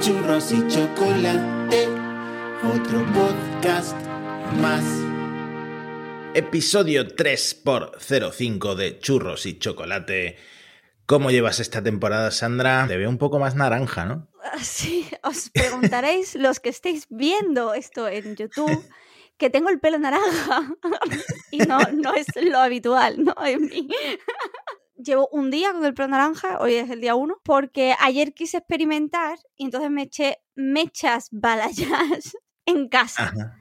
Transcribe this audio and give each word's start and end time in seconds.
churros 0.00 0.50
y 0.52 0.66
chocolate, 0.66 1.86
otro 2.64 3.04
podcast 3.12 3.94
más. 4.58 4.82
Episodio 6.32 7.06
3x05 7.06 8.74
de 8.76 8.98
churros 8.98 9.44
y 9.44 9.58
chocolate. 9.58 10.38
¿Cómo 11.04 11.30
llevas 11.30 11.60
esta 11.60 11.82
temporada, 11.82 12.30
Sandra? 12.30 12.86
Te 12.88 12.96
veo 12.96 13.10
un 13.10 13.18
poco 13.18 13.38
más 13.38 13.56
naranja, 13.56 14.06
¿no? 14.06 14.28
Ah, 14.42 14.58
Sí, 14.62 15.06
os 15.22 15.50
preguntaréis 15.50 16.34
los 16.34 16.60
que 16.60 16.70
estéis 16.70 17.06
viendo 17.10 17.74
esto 17.74 18.08
en 18.08 18.36
YouTube 18.36 18.82
que 19.40 19.50
tengo 19.50 19.70
el 19.70 19.80
pelo 19.80 19.98
naranja 19.98 20.70
y 21.50 21.58
no, 21.58 21.78
no 21.94 22.14
es 22.14 22.26
lo 22.36 22.58
habitual, 22.58 23.24
¿no? 23.24 23.34
En 23.44 23.62
mí. 23.62 23.88
Llevo 25.02 25.28
un 25.32 25.50
día 25.50 25.72
con 25.72 25.84
el 25.84 25.94
pelo 25.94 26.08
naranja, 26.08 26.58
hoy 26.60 26.74
es 26.74 26.90
el 26.90 27.00
día 27.00 27.14
uno, 27.14 27.36
porque 27.44 27.94
ayer 27.98 28.34
quise 28.34 28.58
experimentar 28.58 29.38
y 29.56 29.64
entonces 29.64 29.90
me 29.90 30.02
eché 30.02 30.38
mechas 30.54 31.28
balayage 31.30 31.86
en 32.66 32.88
casa. 32.88 33.24
Ajá. 33.24 33.56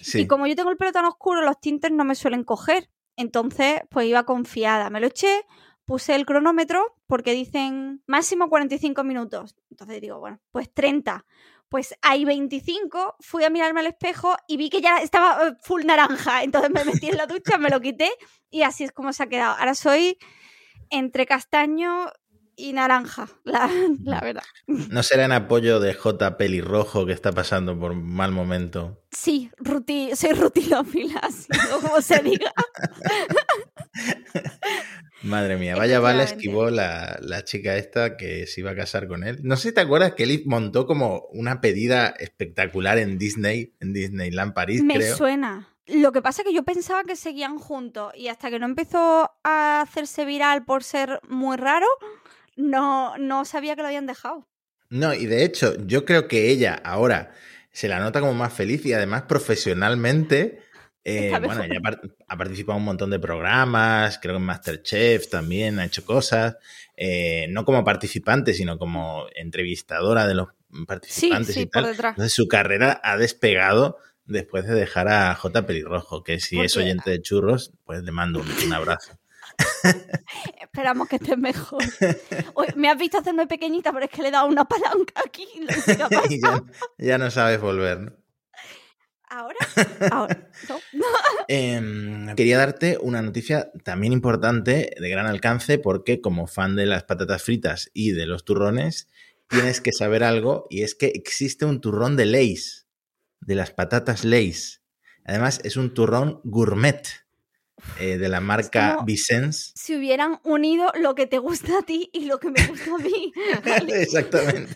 Y 0.00 0.04
Sí. 0.04 0.26
como 0.26 0.46
yo 0.46 0.56
tengo 0.56 0.70
el 0.70 0.76
pelo 0.76 0.90
tan 0.92 1.04
oscuro, 1.04 1.42
los 1.42 1.60
tintes 1.60 1.92
no 1.92 2.04
me 2.04 2.14
suelen 2.16 2.42
coger. 2.44 2.90
Entonces, 3.16 3.82
pues 3.90 4.06
iba 4.06 4.24
confiada. 4.24 4.90
Me 4.90 4.98
lo 4.98 5.06
eché, 5.06 5.44
puse 5.84 6.14
el 6.16 6.26
cronómetro 6.26 6.96
porque 7.06 7.32
dicen 7.32 8.02
máximo 8.06 8.48
45 8.48 9.04
minutos. 9.04 9.54
Entonces 9.70 10.00
digo, 10.00 10.18
bueno, 10.18 10.40
pues 10.50 10.72
30. 10.72 11.24
Pues 11.68 11.94
hay 12.02 12.24
25, 12.24 13.16
fui 13.20 13.44
a 13.44 13.50
mirarme 13.50 13.80
al 13.80 13.86
espejo 13.86 14.34
y 14.48 14.56
vi 14.56 14.68
que 14.70 14.80
ya 14.80 14.98
estaba 14.98 15.46
eh, 15.48 15.54
full 15.62 15.84
naranja. 15.84 16.42
Entonces 16.42 16.70
me 16.70 16.84
metí 16.84 17.08
en 17.08 17.16
la 17.16 17.26
ducha, 17.26 17.56
me 17.58 17.70
lo 17.70 17.80
quité 17.80 18.10
y 18.50 18.62
así 18.62 18.82
es 18.84 18.92
como 18.92 19.12
se 19.12 19.22
ha 19.22 19.28
quedado. 19.28 19.56
Ahora 19.58 19.74
soy 19.74 20.18
entre 20.92 21.26
castaño 21.26 22.12
y 22.54 22.74
naranja, 22.74 23.28
la, 23.44 23.68
la 24.04 24.20
verdad. 24.20 24.42
¿No 24.66 25.02
será 25.02 25.24
en 25.24 25.32
apoyo 25.32 25.80
de 25.80 25.94
J. 25.94 26.36
Pelirrojo 26.36 27.06
que 27.06 27.12
está 27.12 27.32
pasando 27.32 27.78
por 27.78 27.92
un 27.92 28.04
mal 28.06 28.30
momento? 28.30 29.02
Sí, 29.10 29.50
ruti, 29.56 30.10
soy 30.14 30.32
rutilófila, 30.32 31.20
como 31.82 32.00
se 32.00 32.22
diga. 32.22 32.52
Madre 35.22 35.56
mía, 35.56 35.76
vaya 35.76 35.98
Efectivamente. 35.98 36.34
esquivó 36.34 36.68
la, 36.70 37.16
la 37.22 37.44
chica 37.44 37.76
esta 37.76 38.16
que 38.16 38.46
se 38.48 38.60
iba 38.60 38.72
a 38.72 38.74
casar 38.74 39.06
con 39.06 39.22
él. 39.22 39.38
No 39.44 39.56
sé 39.56 39.68
si 39.68 39.74
te 39.74 39.80
acuerdas 39.80 40.14
que 40.14 40.24
él 40.24 40.42
montó 40.46 40.84
como 40.86 41.26
una 41.32 41.60
pedida 41.60 42.08
espectacular 42.08 42.98
en 42.98 43.18
Disney, 43.18 43.72
en 43.80 43.92
Disneyland 43.92 44.52
París, 44.52 44.82
Me 44.82 44.94
creo. 44.94 45.16
suena. 45.16 45.68
Lo 45.92 46.12
que 46.12 46.22
pasa 46.22 46.42
es 46.42 46.48
que 46.48 46.54
yo 46.54 46.64
pensaba 46.64 47.04
que 47.04 47.16
seguían 47.16 47.58
juntos 47.58 48.12
y 48.16 48.28
hasta 48.28 48.50
que 48.50 48.58
no 48.58 48.66
empezó 48.66 49.30
a 49.44 49.82
hacerse 49.82 50.24
viral 50.24 50.64
por 50.64 50.84
ser 50.84 51.20
muy 51.28 51.56
raro, 51.56 51.86
no, 52.56 53.16
no 53.18 53.44
sabía 53.44 53.76
que 53.76 53.82
lo 53.82 53.88
habían 53.88 54.06
dejado. 54.06 54.48
No, 54.90 55.14
y 55.14 55.26
de 55.26 55.44
hecho, 55.44 55.74
yo 55.86 56.04
creo 56.04 56.28
que 56.28 56.50
ella 56.50 56.74
ahora 56.84 57.32
se 57.72 57.88
la 57.88 57.98
nota 58.00 58.20
como 58.20 58.34
más 58.34 58.52
feliz 58.52 58.84
y 58.84 58.92
además 58.92 59.22
profesionalmente. 59.22 60.60
eh, 61.04 61.40
bueno, 61.44 61.64
ella 61.64 61.80
ha 62.28 62.36
participado 62.36 62.76
en 62.76 62.82
un 62.82 62.86
montón 62.86 63.10
de 63.10 63.18
programas, 63.18 64.18
creo 64.18 64.34
que 64.34 64.38
en 64.38 64.44
Masterchef 64.46 65.28
también 65.30 65.78
ha 65.78 65.84
hecho 65.86 66.04
cosas, 66.04 66.56
eh, 66.96 67.46
no 67.50 67.64
como 67.64 67.84
participante, 67.84 68.54
sino 68.54 68.78
como 68.78 69.24
entrevistadora 69.34 70.26
de 70.26 70.34
los 70.34 70.48
Sí, 70.48 70.86
participantes 70.86 71.54
sí, 71.54 71.62
y 71.62 71.66
por 71.66 71.72
tal. 71.82 71.86
detrás. 71.86 72.10
Entonces 72.12 72.34
su 72.34 72.46
carrera 72.48 73.00
ha 73.02 73.16
despegado 73.16 73.96
después 74.24 74.66
de 74.66 74.74
dejar 74.74 75.08
a 75.08 75.34
J. 75.34 75.66
Pelirrojo, 75.66 76.22
que 76.22 76.40
si 76.40 76.60
es 76.60 76.76
oyente 76.76 77.10
de 77.10 77.22
churros, 77.22 77.72
pues 77.84 78.02
le 78.02 78.12
mando 78.12 78.40
un, 78.40 78.72
abrazo. 78.72 79.18
Esperamos 80.60 81.08
que 81.08 81.16
estés 81.16 81.38
mejor. 81.38 81.82
Uy, 82.54 82.66
me 82.76 82.88
has 82.88 82.98
visto 82.98 83.18
hacerme 83.18 83.46
pequeñita, 83.46 83.92
pero 83.92 84.06
es 84.06 84.10
que 84.10 84.22
le 84.22 84.28
he 84.28 84.32
dado 84.32 84.46
una 84.46 84.64
palanca 84.64 85.22
aquí. 85.26 85.46
y 86.30 86.40
ya, 86.42 86.62
ya 86.98 87.18
no 87.18 87.30
sabes 87.30 87.60
volver. 87.60 88.00
¿no? 88.00 88.22
¿Ahora? 89.32 89.56
Ahora. 90.10 90.50
No. 90.68 91.06
Em, 91.48 92.34
quería 92.36 92.58
darte 92.58 92.98
una 93.00 93.22
noticia 93.22 93.72
también 93.82 94.12
importante, 94.12 94.94
de 95.00 95.08
gran 95.08 95.24
alcance, 95.24 95.78
porque 95.78 96.20
como 96.20 96.46
fan 96.46 96.76
de 96.76 96.84
las 96.84 97.04
patatas 97.04 97.42
fritas 97.42 97.90
y 97.94 98.10
de 98.10 98.26
los 98.26 98.44
turrones, 98.44 99.08
tienes 99.48 99.80
que 99.80 99.92
saber 99.92 100.22
algo, 100.22 100.66
y 100.68 100.82
es 100.82 100.94
que 100.94 101.06
existe 101.06 101.64
un 101.64 101.80
turrón 101.80 102.14
de 102.16 102.26
Lay's, 102.26 102.81
de 103.46 103.54
las 103.54 103.70
patatas 103.70 104.24
Lay's. 104.24 104.82
Además, 105.24 105.60
es 105.64 105.76
un 105.76 105.94
turrón 105.94 106.40
gourmet 106.44 107.06
eh, 107.98 108.16
de 108.18 108.28
la 108.28 108.40
marca 108.40 108.98
Vicens. 109.04 109.72
Si 109.74 109.96
hubieran 109.96 110.40
unido 110.44 110.90
lo 111.00 111.14
que 111.14 111.26
te 111.26 111.38
gusta 111.38 111.78
a 111.78 111.82
ti 111.82 112.10
y 112.12 112.26
lo 112.26 112.38
que 112.38 112.50
me 112.50 112.64
gusta 112.66 112.94
a 112.94 112.98
mí. 112.98 113.32
¿vale? 113.64 114.02
exactamente, 114.02 114.74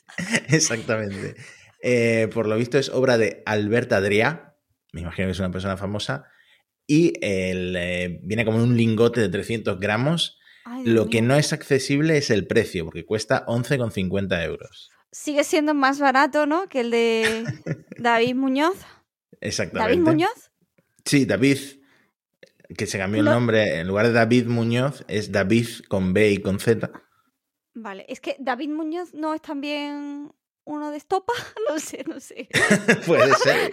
exactamente. 0.49 1.37
Eh, 1.83 2.29
por 2.33 2.47
lo 2.47 2.57
visto 2.57 2.79
es 2.79 2.89
obra 2.89 3.19
de 3.19 3.43
Albert 3.47 3.93
Adrià, 3.93 4.55
me 4.93 5.03
imagino 5.03 5.29
que 5.29 5.33
es 5.33 5.39
una 5.39 5.51
persona 5.51 5.77
famosa, 5.77 6.27
y 6.87 7.13
el, 7.21 7.77
eh, 7.77 8.21
viene 8.23 8.45
como 8.45 8.59
en 8.59 8.65
un 8.65 8.77
lingote 8.77 9.21
de 9.21 9.29
300 9.29 9.79
gramos. 9.79 10.39
Ay, 10.65 10.85
Lo 10.85 11.09
que 11.09 11.23
no 11.23 11.37
es 11.37 11.53
accesible 11.53 12.17
es 12.17 12.31
el 12.31 12.47
precio, 12.47 12.85
porque 12.85 13.05
cuesta 13.05 13.45
11,50 13.47 14.45
euros. 14.45 14.91
Sigue 15.19 15.45
siendo 15.45 15.73
más 15.75 15.99
barato, 15.99 16.47
¿no? 16.47 16.69
Que 16.69 16.81
el 16.81 16.91
de 16.91 17.45
David 17.99 18.35
Muñoz. 18.35 18.77
Exactamente. 19.41 19.91
¿David 19.95 20.05
Muñoz? 20.05 20.51
Sí, 21.05 21.25
David, 21.25 21.59
que 22.77 22.87
se 22.87 22.99
cambió 22.99 23.21
el 23.21 23.25
No. 23.27 23.33
nombre, 23.33 23.81
en 23.81 23.89
lugar 23.89 24.07
de 24.07 24.13
David 24.13 24.47
Muñoz, 24.47 25.05
es 25.09 25.33
David 25.33 25.69
con 25.89 26.13
B 26.13 26.31
y 26.33 26.39
con 26.39 26.61
Z. 26.61 26.91
Vale, 27.75 28.05
es 28.09 28.21
que 28.21 28.37
David 28.39 28.69
Muñoz 28.71 29.15
no 29.15 29.35
es 29.35 29.41
también 29.43 30.33
uno 30.65 30.91
de 30.91 30.97
estopa, 30.99 31.33
no 31.69 31.79
sé, 31.79 32.05
no 32.07 32.21
sé. 32.21 32.49
Puede 33.07 33.33
ser. 33.37 33.73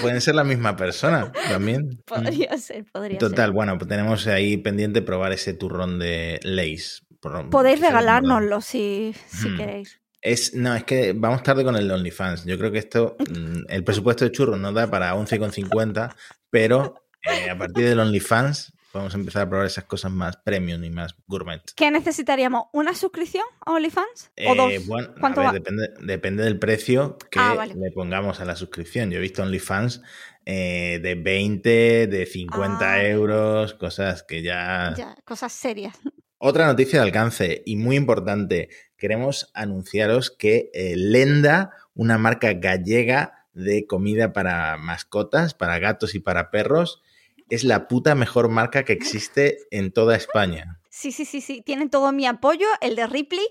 Pueden 0.00 0.20
ser 0.20 0.34
la 0.34 0.44
misma 0.44 0.76
persona 0.76 1.30
también. 1.48 2.02
Podría 2.06 2.58
ser, 2.58 2.84
podría 2.92 3.18
Total, 3.18 3.46
ser. 3.46 3.52
bueno, 3.54 3.78
pues 3.78 3.88
tenemos 3.88 4.26
ahí 4.26 4.56
pendiente 4.56 5.00
probar 5.00 5.32
ese 5.32 5.54
turrón 5.54 5.98
de 6.00 6.40
Lays. 6.42 7.02
Podéis 7.50 7.80
regalárnoslo 7.80 8.60
si, 8.60 9.14
si 9.28 9.48
Hmm. 9.48 9.56
queréis. 9.56 10.00
Es, 10.26 10.54
no, 10.54 10.74
es 10.74 10.84
que 10.84 11.12
vamos 11.12 11.42
tarde 11.42 11.62
con 11.64 11.76
el 11.76 11.90
OnlyFans. 11.90 12.44
Yo 12.44 12.58
creo 12.58 12.72
que 12.72 12.78
esto, 12.78 13.16
mm, 13.18 13.64
el 13.68 13.84
presupuesto 13.84 14.24
de 14.24 14.32
churros 14.32 14.58
no 14.58 14.72
da 14.72 14.90
para 14.90 15.14
11,50, 15.14 16.14
pero 16.50 17.04
eh, 17.22 17.50
a 17.50 17.56
partir 17.56 17.84
del 17.84 18.00
OnlyFans 18.00 18.72
podemos 18.92 19.14
empezar 19.14 19.42
a 19.42 19.48
probar 19.48 19.66
esas 19.66 19.84
cosas 19.84 20.10
más 20.10 20.38
premium 20.38 20.82
y 20.82 20.90
más 20.90 21.14
gourmet. 21.26 21.60
¿Qué 21.76 21.90
necesitaríamos? 21.90 22.64
¿Una 22.72 22.94
suscripción 22.94 23.44
a 23.64 23.72
OnlyFans? 23.72 24.30
¿O 24.48 24.54
Eh, 24.54 24.56
dos? 24.78 24.86
bueno, 24.86 25.08
a 25.16 25.20
¿Cuánto 25.20 25.40
ver, 25.42 25.52
depende, 25.52 25.90
depende 26.00 26.42
del 26.44 26.58
precio 26.58 27.18
que 27.30 27.38
Ah, 27.38 27.54
vale. 27.54 27.74
le 27.74 27.90
pongamos 27.92 28.40
a 28.40 28.44
la 28.46 28.56
suscripción. 28.56 29.10
Yo 29.10 29.18
he 29.18 29.20
visto 29.20 29.42
OnlyFans 29.42 30.00
eh, 30.46 30.98
de 31.02 31.14
20, 31.14 32.06
de 32.06 32.24
50 32.26 32.92
Ah. 32.92 33.04
euros, 33.04 33.74
cosas 33.74 34.22
que 34.22 34.42
ya... 34.42 34.94
Ya, 34.96 35.14
cosas 35.24 35.52
serias. 35.52 35.98
Otra 36.38 36.66
noticia 36.66 37.00
de 37.00 37.04
alcance 37.06 37.62
y 37.66 37.76
muy 37.76 37.96
importante. 37.96 38.68
Queremos 38.96 39.50
anunciaros 39.54 40.30
que 40.30 40.70
eh, 40.74 40.94
Lenda, 40.96 41.70
una 41.94 42.18
marca 42.18 42.52
gallega 42.54 43.46
de 43.52 43.86
comida 43.86 44.32
para 44.32 44.76
mascotas, 44.76 45.54
para 45.54 45.78
gatos 45.78 46.14
y 46.14 46.20
para 46.20 46.50
perros, 46.50 47.02
es 47.48 47.64
la 47.64 47.88
puta 47.88 48.14
mejor 48.14 48.48
marca 48.48 48.84
que 48.84 48.92
existe 48.92 49.58
en 49.70 49.92
toda 49.92 50.16
España. 50.16 50.78
Sí, 50.90 51.12
sí, 51.12 51.24
sí, 51.24 51.40
sí. 51.40 51.62
Tienen 51.64 51.90
todo 51.90 52.10
mi 52.12 52.26
apoyo. 52.26 52.66
El 52.80 52.96
de 52.96 53.06
Ripley. 53.06 53.46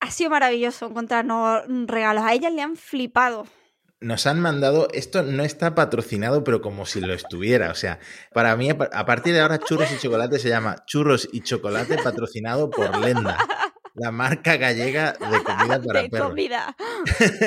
Ha 0.00 0.10
sido 0.10 0.30
maravilloso 0.30 0.86
encontrarnos 0.86 1.62
regalos. 1.86 2.22
A 2.24 2.32
ellas 2.34 2.52
le 2.52 2.62
han 2.62 2.76
flipado. 2.76 3.46
Nos 4.00 4.28
han 4.28 4.38
mandado, 4.38 4.86
esto 4.92 5.24
no 5.24 5.42
está 5.42 5.74
patrocinado, 5.74 6.44
pero 6.44 6.60
como 6.60 6.86
si 6.86 7.00
lo 7.00 7.12
estuviera. 7.12 7.72
O 7.72 7.74
sea, 7.74 7.98
para 8.32 8.54
mí, 8.56 8.70
a 8.70 8.78
pa- 8.78 8.90
a 8.92 9.04
partir 9.04 9.34
de 9.34 9.40
ahora, 9.40 9.58
Churros 9.58 9.90
y 9.92 9.98
Chocolate 9.98 10.38
se 10.38 10.48
llama 10.50 10.84
Churros 10.86 11.28
y 11.32 11.40
Chocolate 11.40 11.98
patrocinado 12.04 12.70
por 12.70 12.96
Lenda, 13.00 13.36
la 13.98 14.10
marca 14.10 14.56
gallega 14.56 15.12
de 15.12 15.42
comida 15.42 15.80
para 15.86 16.02
de 16.02 16.10
perros. 16.10 16.28
comida. 16.28 16.76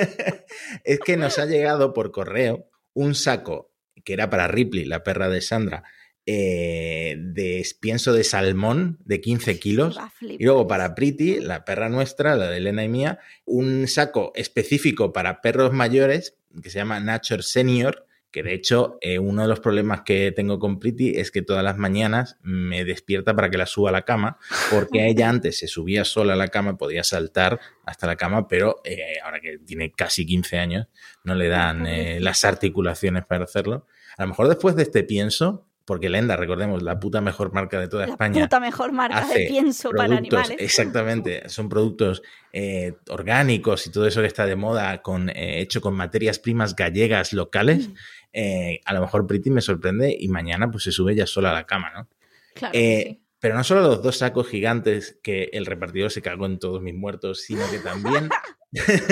es 0.83 0.99
que 0.99 1.17
nos 1.17 1.39
ha 1.39 1.45
llegado 1.45 1.93
por 1.93 2.11
correo 2.11 2.69
un 2.93 3.15
saco 3.15 3.71
que 4.03 4.13
era 4.13 4.29
para 4.29 4.47
Ripley, 4.47 4.85
la 4.85 5.03
perra 5.03 5.29
de 5.29 5.41
Sandra, 5.41 5.83
eh, 6.25 7.15
de 7.17 7.65
pienso 7.79 8.13
de 8.13 8.23
salmón 8.23 8.99
de 9.05 9.21
15 9.21 9.59
kilos. 9.59 9.97
Y 10.21 10.43
luego 10.43 10.67
para 10.67 10.95
Pretty, 10.95 11.39
la 11.39 11.65
perra 11.65 11.89
nuestra, 11.89 12.35
la 12.35 12.49
de 12.49 12.57
Elena 12.57 12.83
y 12.83 12.89
mía, 12.89 13.19
un 13.45 13.87
saco 13.87 14.31
específico 14.35 15.13
para 15.13 15.41
perros 15.41 15.73
mayores 15.73 16.35
que 16.61 16.69
se 16.69 16.79
llama 16.79 16.99
Nature 16.99 17.43
Senior, 17.43 18.05
que 18.31 18.43
de 18.43 18.53
hecho 18.53 18.97
eh, 19.01 19.19
uno 19.19 19.41
de 19.41 19.47
los 19.47 19.59
problemas 19.59 20.01
que 20.01 20.31
tengo 20.31 20.57
con 20.57 20.79
Pretty 20.79 21.17
es 21.17 21.31
que 21.31 21.41
todas 21.41 21.63
las 21.63 21.77
mañanas 21.77 22.37
me 22.41 22.85
despierta 22.85 23.35
para 23.35 23.49
que 23.49 23.57
la 23.57 23.65
suba 23.65 23.89
a 23.89 23.91
la 23.91 24.03
cama, 24.03 24.37
porque 24.71 25.07
ella 25.07 25.29
antes 25.29 25.59
se 25.59 25.67
subía 25.67 26.05
sola 26.05 26.33
a 26.33 26.37
la 26.37 26.47
cama, 26.47 26.77
podía 26.77 27.03
saltar 27.03 27.59
hasta 27.85 28.07
la 28.07 28.15
cama, 28.15 28.47
pero 28.47 28.81
eh, 28.85 29.15
ahora 29.23 29.39
que 29.41 29.59
tiene 29.59 29.91
casi 29.91 30.25
15 30.25 30.57
años, 30.57 30.87
no 31.23 31.35
le 31.35 31.49
dan 31.49 31.85
eh, 31.85 32.19
las 32.19 32.45
articulaciones 32.45 33.25
para 33.25 33.43
hacerlo. 33.43 33.85
A 34.17 34.23
lo 34.23 34.29
mejor 34.29 34.47
después 34.47 34.75
de 34.75 34.83
este 34.83 35.03
pienso 35.03 35.67
porque 35.91 36.09
Lenda, 36.09 36.35
recordemos, 36.37 36.83
la 36.83 36.99
puta 36.99 37.21
mejor 37.21 37.53
marca 37.53 37.79
de 37.79 37.87
toda 37.87 38.05
La 38.05 38.13
España. 38.13 38.43
puta 38.43 38.59
mejor 38.59 38.91
marca 38.91 39.27
de 39.27 39.47
pienso 39.47 39.89
para 39.91 40.15
animales. 40.15 40.55
Exactamente, 40.59 41.49
son 41.49 41.69
productos 41.69 42.21
eh, 42.53 42.93
orgánicos 43.09 43.87
y 43.87 43.91
todo 43.91 44.07
eso 44.07 44.21
que 44.21 44.27
está 44.27 44.45
de 44.45 44.55
moda, 44.55 45.01
con, 45.01 45.29
eh, 45.31 45.59
hecho 45.59 45.81
con 45.81 45.95
materias 45.95 46.39
primas 46.39 46.75
gallegas 46.75 47.33
locales. 47.33 47.89
Mm, 47.89 47.93
eh, 48.33 48.81
a 48.85 48.93
lo 48.93 49.01
mejor 49.01 49.27
Pretty 49.27 49.49
me 49.49 49.61
sorprende 49.61 50.15
y 50.17 50.27
mañana 50.27 50.69
pues 50.71 50.83
se 50.83 50.91
sube 50.91 51.15
ya 51.15 51.27
sola 51.27 51.51
a 51.51 51.53
la 51.53 51.65
cama, 51.65 51.91
¿no? 51.93 52.07
Claro 52.53 52.73
Eh, 52.75 53.03
sí. 53.07 53.21
Pero 53.39 53.55
no 53.55 53.63
solo 53.63 53.81
los 53.81 54.03
dos 54.03 54.17
sacos 54.19 54.47
gigantes 54.47 55.17
que 55.23 55.49
el 55.53 55.65
repartidor 55.65 56.11
se 56.11 56.21
cagó 56.21 56.45
en 56.45 56.59
todos 56.59 56.79
mis 56.83 56.93
muertos, 56.93 57.41
sino 57.41 57.67
que 57.71 57.79
también 57.79 58.29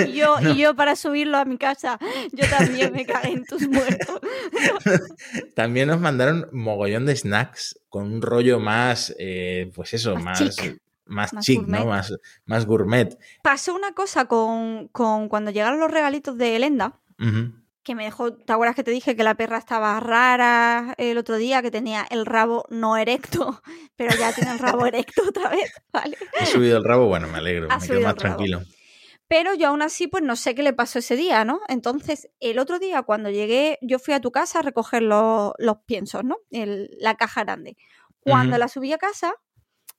Y 0.06 0.12
yo, 0.12 0.36
y 0.40 0.56
yo 0.56 0.74
para 0.74 0.96
subirlo 0.96 1.36
a 1.36 1.44
mi 1.44 1.58
casa, 1.58 1.98
yo 2.32 2.48
también 2.48 2.92
me 2.92 3.04
cagué 3.04 3.32
en 3.32 3.44
tus 3.44 3.68
muertos. 3.68 4.20
También 5.54 5.88
nos 5.88 6.00
mandaron 6.00 6.48
mogollón 6.52 7.06
de 7.06 7.14
snacks 7.16 7.78
con 7.88 8.04
un 8.04 8.22
rollo 8.22 8.58
más, 8.58 9.14
eh, 9.18 9.70
pues 9.74 9.92
eso, 9.94 10.14
Más 10.16 10.40
más, 10.40 10.56
chic. 10.56 10.78
más, 11.04 11.32
Más 11.34 11.44
chic, 11.44 11.58
gourmet. 11.58 11.78
¿no? 11.80 11.86
Más, 11.86 12.14
más 12.46 12.66
gourmet. 12.66 13.18
Pasó 13.42 13.74
una 13.74 13.92
cosa 13.92 14.26
con, 14.26 14.88
con 14.88 15.28
cuando 15.28 15.50
llegaron 15.50 15.80
los 15.80 15.90
regalitos 15.90 16.38
de 16.38 16.56
Elenda. 16.56 16.98
Que 17.90 17.96
me 17.96 18.04
dejó, 18.04 18.32
¿te 18.32 18.52
acuerdas 18.52 18.76
que 18.76 18.84
te 18.84 18.92
dije 18.92 19.16
que 19.16 19.24
la 19.24 19.34
perra 19.34 19.58
estaba 19.58 19.98
rara 19.98 20.94
el 20.96 21.18
otro 21.18 21.38
día, 21.38 21.60
que 21.60 21.72
tenía 21.72 22.06
el 22.08 22.24
rabo 22.24 22.64
no 22.70 22.96
erecto, 22.96 23.60
pero 23.96 24.16
ya 24.16 24.32
tiene 24.32 24.52
el 24.52 24.60
rabo 24.60 24.86
erecto 24.86 25.22
otra 25.28 25.48
vez, 25.50 25.72
¿vale? 25.92 26.16
He 26.40 26.46
subido 26.46 26.78
el 26.78 26.84
rabo, 26.84 27.06
bueno, 27.08 27.26
me 27.26 27.38
alegro, 27.38 27.66
Ha 27.68 27.78
me 27.78 27.86
quedo 27.88 28.00
más 28.02 28.14
tranquilo. 28.14 28.62
Pero 29.26 29.54
yo 29.54 29.68
aún 29.68 29.82
así, 29.82 30.06
pues 30.06 30.22
no 30.22 30.36
sé 30.36 30.54
qué 30.54 30.62
le 30.62 30.72
pasó 30.72 31.00
ese 31.00 31.16
día, 31.16 31.44
¿no? 31.44 31.60
Entonces, 31.66 32.28
el 32.38 32.60
otro 32.60 32.78
día 32.78 33.02
cuando 33.02 33.28
llegué, 33.28 33.78
yo 33.82 33.98
fui 33.98 34.14
a 34.14 34.20
tu 34.20 34.30
casa 34.30 34.60
a 34.60 34.62
recoger 34.62 35.02
los, 35.02 35.52
los 35.58 35.78
piensos, 35.84 36.22
¿no? 36.22 36.36
El- 36.52 36.90
la 37.00 37.16
caja 37.16 37.42
grande. 37.42 37.76
Cuando 38.20 38.56
la 38.58 38.68
subí 38.68 38.92
a 38.92 38.98
casa, 38.98 39.34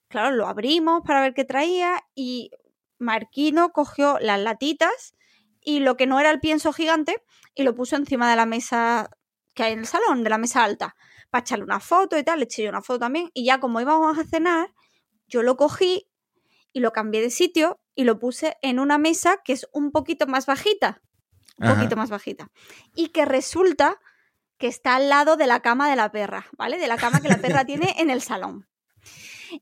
claro, 0.08 0.34
lo 0.34 0.46
abrimos 0.46 1.02
para 1.06 1.20
ver 1.20 1.34
qué 1.34 1.44
traía 1.44 2.02
y 2.14 2.52
Marquino 2.98 3.70
cogió 3.72 4.18
las 4.18 4.40
latitas 4.40 5.14
y 5.60 5.80
lo 5.80 5.96
que 5.96 6.06
no 6.06 6.18
era 6.20 6.30
el 6.30 6.40
pienso 6.40 6.72
gigante 6.72 7.22
y 7.54 7.62
lo 7.62 7.74
puso 7.74 7.96
encima 7.96 8.30
de 8.30 8.36
la 8.36 8.46
mesa 8.46 9.10
que 9.54 9.64
hay 9.64 9.72
en 9.72 9.80
el 9.80 9.86
salón, 9.86 10.24
de 10.24 10.30
la 10.30 10.38
mesa 10.38 10.64
alta, 10.64 10.94
para 11.30 11.42
echarle 11.42 11.64
una 11.64 11.80
foto 11.80 12.18
y 12.18 12.24
tal, 12.24 12.38
le 12.38 12.44
eché 12.44 12.62
yo 12.62 12.70
una 12.70 12.82
foto 12.82 13.00
también 13.00 13.30
y 13.34 13.44
ya 13.44 13.60
como 13.60 13.80
íbamos 13.80 14.18
a 14.18 14.24
cenar, 14.24 14.72
yo 15.26 15.42
lo 15.42 15.56
cogí 15.56 16.08
y 16.72 16.80
lo 16.80 16.92
cambié 16.92 17.20
de 17.20 17.30
sitio 17.30 17.80
y 17.94 18.04
lo 18.04 18.18
puse 18.18 18.56
en 18.62 18.78
una 18.78 18.98
mesa 18.98 19.38
que 19.44 19.52
es 19.52 19.66
un 19.72 19.92
poquito 19.92 20.26
más 20.26 20.46
bajita, 20.46 21.02
un 21.58 21.66
Ajá. 21.66 21.74
poquito 21.74 21.96
más 21.96 22.10
bajita, 22.10 22.50
y 22.94 23.08
que 23.08 23.24
resulta 23.24 23.98
que 24.58 24.68
está 24.68 24.96
al 24.96 25.08
lado 25.08 25.36
de 25.36 25.46
la 25.46 25.60
cama 25.60 25.90
de 25.90 25.96
la 25.96 26.10
perra, 26.12 26.46
¿vale? 26.56 26.78
De 26.78 26.86
la 26.86 26.96
cama 26.96 27.20
que 27.20 27.28
la 27.28 27.38
perra 27.38 27.64
tiene 27.66 27.94
en 27.98 28.10
el 28.10 28.22
salón. 28.22 28.68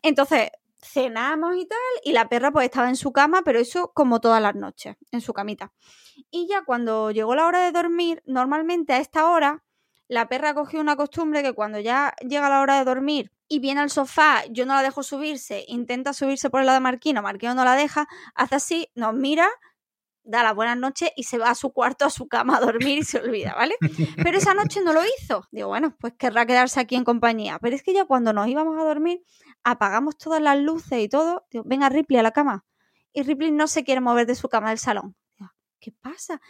Entonces, 0.03 0.51
cenamos 0.82 1.56
y 1.56 1.67
tal, 1.67 1.79
y 2.05 2.12
la 2.12 2.29
perra 2.29 2.50
pues 2.50 2.65
estaba 2.67 2.88
en 2.88 2.97
su 2.97 3.12
cama, 3.12 3.43
pero 3.44 3.59
eso 3.59 3.93
como 3.94 4.21
todas 4.21 4.43
las 4.43 4.55
noches, 4.55 4.97
en 5.11 5.21
su 5.21 5.32
camita. 5.32 5.73
Y 6.31 6.47
ya 6.49 6.62
cuando 6.65 7.11
llegó 7.11 7.35
la 7.35 7.47
hora 7.47 7.61
de 7.65 7.73
dormir, 7.73 8.23
normalmente 8.27 8.93
a 8.93 8.99
esta 8.99 9.31
hora, 9.31 9.65
la 10.09 10.29
perra 10.29 10.55
cogió 10.55 10.81
una 10.81 10.97
costumbre 10.97 11.43
que 11.43 11.53
cuando 11.53 11.79
ya 11.79 12.15
llega 12.21 12.49
la 12.49 12.61
hora 12.61 12.79
de 12.79 12.85
dormir 12.85 13.32
y 13.47 13.61
viene 13.61 13.81
al 13.81 13.91
sofá, 13.91 14.44
yo 14.50 14.67
no 14.67 14.75
la 14.75 14.82
dejo 14.82 15.03
subirse, 15.03 15.65
intenta 15.69 16.12
subirse 16.12 16.50
por 16.50 16.61
el 16.61 16.67
lado 16.67 16.79
de 16.79 16.83
Marquino, 16.83 17.23
Marquino 17.23 17.55
no 17.55 17.65
la 17.65 17.76
deja, 17.76 18.09
hace 18.35 18.56
así, 18.56 18.88
nos 18.94 19.15
mira, 19.15 19.49
da 20.23 20.43
las 20.43 20.55
buenas 20.55 20.76
noches 20.76 21.11
y 21.17 21.25
se 21.25 21.38
va 21.38 21.50
a 21.50 21.55
su 21.55 21.73
cuarto, 21.73 22.05
a 22.05 22.11
su 22.11 22.29
cama 22.29 22.56
a 22.56 22.61
dormir 22.61 22.99
y 22.99 23.03
se 23.03 23.19
olvida, 23.19 23.55
¿vale? 23.55 23.76
Pero 24.23 24.38
esa 24.38 24.55
noche 24.55 24.81
no 24.83 24.93
lo 24.93 25.00
hizo. 25.05 25.47
Digo, 25.50 25.69
bueno, 25.69 25.97
pues 25.99 26.15
querrá 26.15 26.47
quedarse 26.47 26.81
aquí 26.81 26.94
en 26.94 27.05
compañía. 27.05 27.59
Pero 27.61 27.75
es 27.75 27.83
que 27.83 27.93
ya 27.93 28.05
cuando 28.05 28.33
nos 28.33 28.47
íbamos 28.49 28.79
a 28.79 28.85
dormir, 28.85 29.23
apagamos 29.65 30.17
todas 30.19 30.41
las 30.43 30.59
luces 30.59 30.99
y 31.01 31.09
todo. 31.09 31.47
Digo, 31.51 31.65
venga 31.67 31.89
Ripley 31.89 32.19
a 32.19 32.23
la 32.23 32.33
cama. 32.33 32.65
Y 33.12 33.23
Ripley 33.23 33.51
no 33.51 33.67
se 33.67 33.85
quiere 33.85 34.01
mover 34.01 34.27
de 34.27 34.35
su 34.35 34.49
cama 34.49 34.71
del 34.71 34.79
salón. 34.79 35.17
¿qué 35.81 35.93
pasa? 35.93 36.41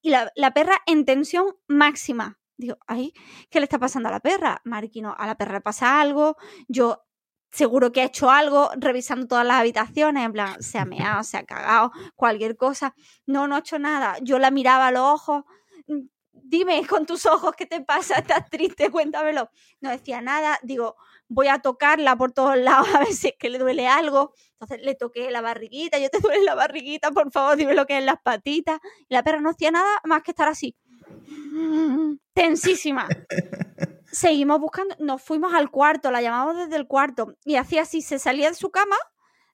Y 0.00 0.08
la, 0.10 0.32
la 0.34 0.52
perra 0.54 0.78
en 0.86 1.04
tensión 1.04 1.54
máxima. 1.66 2.38
Digo, 2.56 2.78
ay, 2.86 3.12
¿qué 3.50 3.60
le 3.60 3.64
está 3.64 3.78
pasando 3.78 4.08
a 4.08 4.12
la 4.12 4.20
perra? 4.20 4.62
Marquino, 4.64 5.14
a 5.16 5.26
la 5.26 5.36
perra 5.36 5.52
le 5.54 5.60
pasa 5.60 6.00
algo. 6.00 6.36
Yo 6.68 7.04
seguro 7.50 7.92
que 7.92 8.00
ha 8.00 8.04
hecho 8.04 8.30
algo 8.30 8.70
revisando 8.76 9.26
todas 9.26 9.46
las 9.46 9.58
habitaciones, 9.60 10.24
en 10.24 10.32
plan, 10.32 10.62
se 10.62 10.78
ha 10.78 10.86
meado, 10.86 11.22
se 11.22 11.36
ha 11.36 11.44
cagado, 11.44 11.92
cualquier 12.16 12.56
cosa. 12.56 12.94
No, 13.26 13.46
no 13.46 13.56
ha 13.56 13.58
hecho 13.60 13.78
nada. 13.78 14.16
Yo 14.22 14.38
la 14.38 14.50
miraba 14.50 14.86
a 14.88 14.90
los 14.92 15.02
ojos. 15.02 15.44
"Mm, 15.86 16.06
Dime 16.32 16.86
con 16.86 17.04
tus 17.04 17.26
ojos 17.26 17.52
qué 17.56 17.66
te 17.66 17.82
pasa, 17.82 18.14
estás 18.20 18.48
triste, 18.48 18.90
cuéntamelo. 18.90 19.50
No 19.82 19.90
decía 19.90 20.22
nada. 20.22 20.58
Digo, 20.62 20.96
voy 21.28 21.48
a 21.48 21.60
tocarla 21.60 22.16
por 22.16 22.32
todos 22.32 22.56
lados 22.56 22.88
a 22.94 23.00
ver 23.00 23.12
si 23.12 23.28
es 23.28 23.34
que 23.38 23.50
le 23.50 23.58
duele 23.58 23.86
algo. 23.86 24.32
Entonces 24.52 24.84
le 24.84 24.94
toqué 24.94 25.30
la 25.30 25.40
barriguita, 25.40 25.98
yo 25.98 26.10
te 26.10 26.18
duele 26.20 26.44
la 26.44 26.54
barriguita, 26.54 27.10
por 27.10 27.30
favor, 27.30 27.56
dime 27.56 27.74
lo 27.74 27.86
que 27.86 27.98
es 27.98 28.04
las 28.04 28.20
patitas. 28.22 28.80
Y 29.08 29.14
la 29.14 29.22
perra 29.22 29.40
no 29.40 29.50
hacía 29.50 29.70
nada 29.70 30.00
más 30.04 30.22
que 30.22 30.32
estar 30.32 30.48
así. 30.48 30.76
Tensísima. 32.34 33.08
Seguimos 34.10 34.58
buscando, 34.60 34.96
nos 34.98 35.22
fuimos 35.22 35.52
al 35.54 35.70
cuarto, 35.70 36.10
la 36.10 36.22
llamamos 36.22 36.56
desde 36.56 36.76
el 36.76 36.86
cuarto 36.86 37.36
y 37.44 37.56
hacía 37.56 37.82
así, 37.82 38.00
se 38.00 38.18
salía 38.18 38.48
de 38.48 38.54
su 38.54 38.70
cama, 38.70 38.96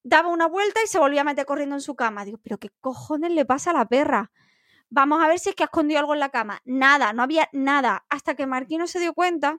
daba 0.04 0.28
una 0.28 0.46
vuelta 0.46 0.80
y 0.82 0.86
se 0.86 0.98
volvía 0.98 1.22
a 1.22 1.24
meter 1.24 1.44
corriendo 1.44 1.74
en 1.74 1.80
su 1.80 1.96
cama. 1.96 2.24
Digo, 2.24 2.38
pero 2.42 2.58
¿qué 2.58 2.70
cojones 2.80 3.32
le 3.32 3.44
pasa 3.44 3.70
a 3.70 3.74
la 3.74 3.88
perra? 3.88 4.30
Vamos 4.90 5.22
a 5.22 5.26
ver 5.26 5.40
si 5.40 5.48
es 5.48 5.56
que 5.56 5.64
ha 5.64 5.66
escondido 5.66 5.98
algo 5.98 6.14
en 6.14 6.20
la 6.20 6.28
cama. 6.28 6.60
Nada, 6.64 7.12
no 7.12 7.24
había 7.24 7.48
nada. 7.52 8.04
Hasta 8.10 8.36
que 8.36 8.46
Marquino 8.46 8.86
se 8.86 9.00
dio 9.00 9.12
cuenta 9.12 9.58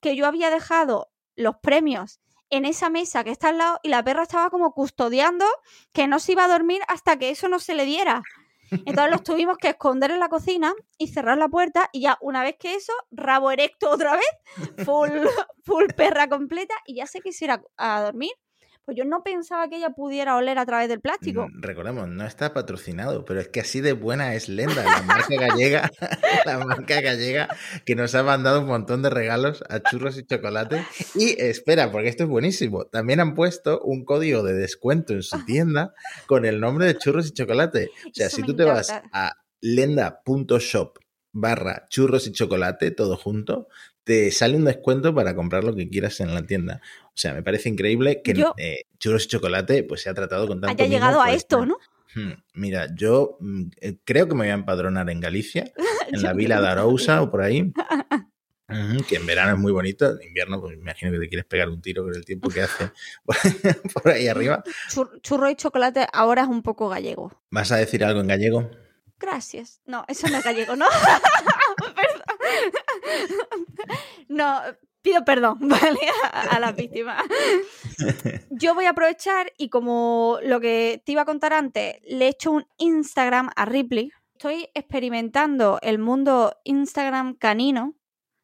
que 0.00 0.16
yo 0.16 0.26
había 0.26 0.50
dejado 0.50 1.11
los 1.36 1.56
premios 1.56 2.20
en 2.50 2.64
esa 2.66 2.90
mesa 2.90 3.24
que 3.24 3.30
está 3.30 3.48
al 3.48 3.58
lado 3.58 3.80
y 3.82 3.88
la 3.88 4.04
perra 4.04 4.22
estaba 4.22 4.50
como 4.50 4.72
custodiando 4.72 5.46
que 5.92 6.06
no 6.06 6.18
se 6.18 6.32
iba 6.32 6.44
a 6.44 6.48
dormir 6.48 6.82
hasta 6.88 7.18
que 7.18 7.30
eso 7.30 7.48
no 7.48 7.58
se 7.58 7.74
le 7.74 7.86
diera. 7.86 8.22
Entonces 8.70 9.10
los 9.10 9.22
tuvimos 9.22 9.58
que 9.58 9.68
esconder 9.68 10.10
en 10.10 10.20
la 10.20 10.28
cocina 10.28 10.74
y 10.98 11.08
cerrar 11.08 11.38
la 11.38 11.48
puerta 11.48 11.88
y 11.92 12.02
ya 12.02 12.18
una 12.20 12.42
vez 12.42 12.56
que 12.58 12.74
eso, 12.74 12.92
rabo 13.10 13.50
erecto 13.50 13.90
otra 13.90 14.16
vez, 14.16 14.84
full, 14.84 15.10
full 15.64 15.86
perra 15.96 16.28
completa 16.28 16.74
y 16.86 16.96
ya 16.96 17.06
se 17.06 17.20
quisiera 17.20 17.62
a 17.76 18.02
dormir. 18.02 18.32
Pues 18.84 18.96
yo 18.96 19.04
no 19.04 19.22
pensaba 19.22 19.68
que 19.68 19.76
ella 19.76 19.90
pudiera 19.90 20.36
oler 20.36 20.58
a 20.58 20.66
través 20.66 20.88
del 20.88 21.00
plástico. 21.00 21.48
Recordemos, 21.54 22.08
no 22.08 22.26
está 22.26 22.52
patrocinado, 22.52 23.24
pero 23.24 23.40
es 23.40 23.48
que 23.48 23.60
así 23.60 23.80
de 23.80 23.92
buena 23.92 24.34
es 24.34 24.48
Lenda, 24.48 24.82
la 24.82 25.02
marca 25.02 25.34
gallega, 25.36 25.90
la 26.44 26.58
marca 26.58 27.00
gallega 27.00 27.48
que 27.84 27.94
nos 27.94 28.14
ha 28.16 28.24
mandado 28.24 28.60
un 28.60 28.66
montón 28.66 29.02
de 29.02 29.10
regalos 29.10 29.62
a 29.68 29.80
churros 29.80 30.18
y 30.18 30.24
chocolate. 30.24 30.84
Y 31.14 31.40
espera, 31.40 31.92
porque 31.92 32.08
esto 32.08 32.24
es 32.24 32.28
buenísimo. 32.28 32.86
También 32.86 33.20
han 33.20 33.34
puesto 33.34 33.80
un 33.82 34.04
código 34.04 34.42
de 34.42 34.54
descuento 34.54 35.12
en 35.12 35.22
su 35.22 35.44
tienda 35.46 35.94
con 36.26 36.44
el 36.44 36.60
nombre 36.60 36.86
de 36.86 36.98
churros 36.98 37.28
y 37.28 37.32
chocolate. 37.32 37.90
O 38.10 38.14
sea, 38.14 38.26
Eso 38.26 38.36
si 38.36 38.42
tú 38.42 38.56
te 38.56 38.64
vas 38.64 38.90
a 38.90 39.36
lenda.shop 39.60 40.98
barra 41.32 41.86
churros 41.88 42.26
y 42.26 42.32
chocolate, 42.32 42.90
todo 42.90 43.16
junto, 43.16 43.68
te 44.04 44.30
sale 44.30 44.56
un 44.56 44.64
descuento 44.64 45.14
para 45.14 45.34
comprar 45.34 45.64
lo 45.64 45.74
que 45.74 45.88
quieras 45.88 46.20
en 46.20 46.34
la 46.34 46.42
tienda. 46.44 46.80
O 47.06 47.12
sea, 47.16 47.34
me 47.34 47.42
parece 47.42 47.68
increíble 47.68 48.20
que 48.22 48.34
Yo- 48.34 48.54
eh, 48.58 48.82
churros 48.98 49.24
y 49.24 49.28
chocolate 49.28 49.84
pues 49.84 50.02
se 50.02 50.10
ha 50.10 50.14
tratado 50.14 50.46
con 50.48 50.60
tanto 50.60 50.72
Haya 50.72 50.84
mimo 50.84 50.94
llegado 50.94 51.20
a 51.20 51.26
por 51.26 51.34
esto, 51.34 51.56
esta- 51.56 51.66
¿no? 51.66 51.76
Hmm, 52.14 52.32
Mira, 52.54 52.88
yo 52.94 53.38
mm, 53.40 53.62
eh, 53.80 53.96
creo 54.04 54.26
que 54.28 54.34
me 54.34 54.40
voy 54.40 54.48
a 54.50 54.54
empadronar 54.54 55.08
en 55.08 55.20
Galicia, 55.20 55.72
en 56.08 56.22
la 56.22 56.32
Vila 56.34 56.60
de 56.60 56.68
Arousa 56.68 57.22
o 57.22 57.30
por 57.30 57.42
ahí. 57.42 57.72
Que 59.06 59.16
en 59.16 59.26
verano 59.26 59.52
es 59.52 59.58
muy 59.58 59.70
bonito, 59.70 60.18
en 60.18 60.28
invierno 60.28 60.58
pues 60.58 60.74
me 60.76 60.80
imagino 60.82 61.12
que 61.12 61.18
te 61.18 61.28
quieres 61.28 61.44
pegar 61.44 61.68
un 61.68 61.82
tiro 61.82 62.04
con 62.04 62.14
el 62.14 62.24
tiempo 62.24 62.48
que 62.48 62.62
hace 62.62 62.90
por, 63.92 64.10
ahí 64.12 64.28
arriba. 64.28 64.64
Chur- 64.88 65.20
churro 65.20 65.50
y 65.50 65.56
chocolate 65.56 66.06
ahora 66.10 66.42
es 66.42 66.48
un 66.48 66.62
poco 66.62 66.88
gallego. 66.88 67.38
¿Vas 67.50 67.70
a 67.70 67.76
decir 67.76 68.02
algo 68.02 68.20
en 68.22 68.28
gallego? 68.28 68.70
Gracias. 69.20 69.82
No, 69.84 70.06
eso 70.08 70.26
no 70.28 70.38
es 70.38 70.44
gallego, 70.44 70.74
¿no? 70.74 70.86
No, 74.28 74.60
pido 75.02 75.24
perdón, 75.24 75.58
¿vale? 75.60 75.98
A, 76.32 76.56
a 76.56 76.60
la 76.60 76.72
víctima. 76.72 77.22
Yo 78.50 78.74
voy 78.74 78.86
a 78.86 78.90
aprovechar 78.90 79.52
y 79.58 79.68
como 79.68 80.38
lo 80.42 80.60
que 80.60 81.02
te 81.04 81.12
iba 81.12 81.22
a 81.22 81.26
contar 81.26 81.52
antes, 81.52 81.96
le 82.06 82.26
he 82.26 82.28
hecho 82.28 82.52
un 82.52 82.66
Instagram 82.78 83.50
a 83.56 83.64
Ripley. 83.64 84.10
Estoy 84.34 84.68
experimentando 84.74 85.78
el 85.82 85.98
mundo 85.98 86.56
Instagram 86.64 87.34
canino. 87.34 87.94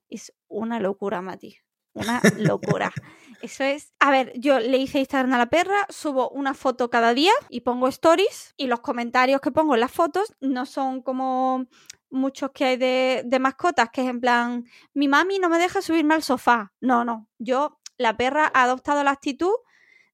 Es 0.08 0.32
una 0.48 0.80
locura, 0.80 1.22
Mati. 1.22 1.58
Una 1.94 2.20
locura. 2.36 2.92
Eso 3.42 3.64
es. 3.64 3.92
A 3.98 4.10
ver, 4.10 4.32
yo 4.36 4.58
le 4.58 4.78
hice 4.78 4.98
Instagram 4.98 5.32
a 5.34 5.38
la 5.38 5.46
perra, 5.46 5.86
subo 5.90 6.28
una 6.30 6.54
foto 6.54 6.90
cada 6.90 7.14
día 7.14 7.32
y 7.48 7.60
pongo 7.60 7.88
stories. 7.88 8.54
Y 8.56 8.66
los 8.66 8.80
comentarios 8.80 9.40
que 9.40 9.50
pongo 9.50 9.74
en 9.74 9.80
las 9.80 9.92
fotos 9.92 10.34
no 10.40 10.66
son 10.66 11.02
como 11.02 11.66
muchos 12.10 12.50
que 12.52 12.64
hay 12.64 12.76
de, 12.76 13.22
de 13.24 13.38
mascotas, 13.38 13.90
que 13.90 14.02
es 14.02 14.08
en 14.08 14.20
plan, 14.20 14.64
mi 14.94 15.08
mami 15.08 15.38
no 15.38 15.48
me 15.48 15.58
deja 15.58 15.82
subirme 15.82 16.14
al 16.14 16.22
sofá. 16.22 16.72
No, 16.80 17.04
no. 17.04 17.28
Yo, 17.38 17.78
la 17.96 18.16
perra 18.16 18.50
ha 18.54 18.62
adoptado 18.64 19.04
la 19.04 19.10
actitud 19.10 19.54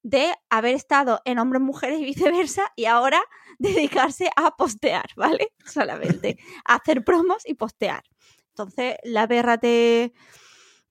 de 0.05 0.35
haber 0.51 0.75
estado 0.75 1.23
en 1.25 1.39
hombres, 1.39 1.63
mujeres 1.63 1.99
y 1.99 2.05
viceversa 2.05 2.71
y 2.77 2.85
ahora 2.85 3.21
dedicarse 3.59 4.31
a 4.37 4.55
postear, 4.57 5.07
¿vale? 5.17 5.53
Solamente 5.65 6.39
a 6.65 6.77
hacer 6.77 7.05
promos 7.05 7.43
y 7.47 7.55
postear. 7.55 8.05
Entonces, 8.51 8.97
la 9.03 9.27
perra 9.27 9.59
te, 9.59 10.13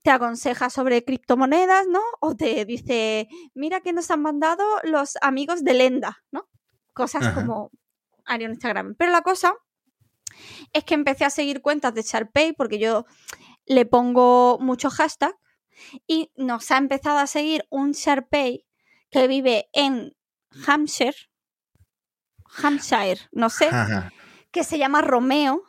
te 0.02 0.10
aconseja 0.10 0.68
sobre 0.68 1.04
criptomonedas, 1.04 1.86
¿no? 1.86 2.02
O 2.20 2.34
te 2.34 2.64
dice, 2.64 3.28
mira 3.54 3.80
que 3.80 3.92
nos 3.92 4.10
han 4.10 4.20
mandado 4.20 4.64
los 4.82 5.16
amigos 5.22 5.64
de 5.64 5.74
Lenda, 5.74 6.22
¿no? 6.30 6.48
Cosas 6.92 7.22
Ajá. 7.22 7.34
como 7.34 7.70
haría 8.26 8.46
en 8.46 8.52
Instagram. 8.52 8.96
Pero 8.98 9.12
la 9.12 9.22
cosa 9.22 9.54
es 10.72 10.84
que 10.84 10.94
empecé 10.94 11.24
a 11.24 11.30
seguir 11.30 11.62
cuentas 11.62 11.94
de 11.94 12.02
Sharpay 12.02 12.52
porque 12.52 12.78
yo 12.78 13.06
le 13.66 13.86
pongo 13.86 14.58
muchos 14.60 14.94
hashtags 14.94 15.34
y 16.06 16.30
nos 16.36 16.70
ha 16.70 16.76
empezado 16.78 17.18
a 17.18 17.26
seguir 17.26 17.66
un 17.70 17.92
Sharpay 17.92 18.64
que 19.10 19.28
vive 19.28 19.68
en 19.72 20.14
Hampshire, 20.66 21.16
Hampshire, 22.62 23.20
no 23.32 23.50
sé, 23.50 23.66
Ajá. 23.66 24.12
que 24.50 24.64
se 24.64 24.78
llama 24.78 25.02
Romeo 25.02 25.62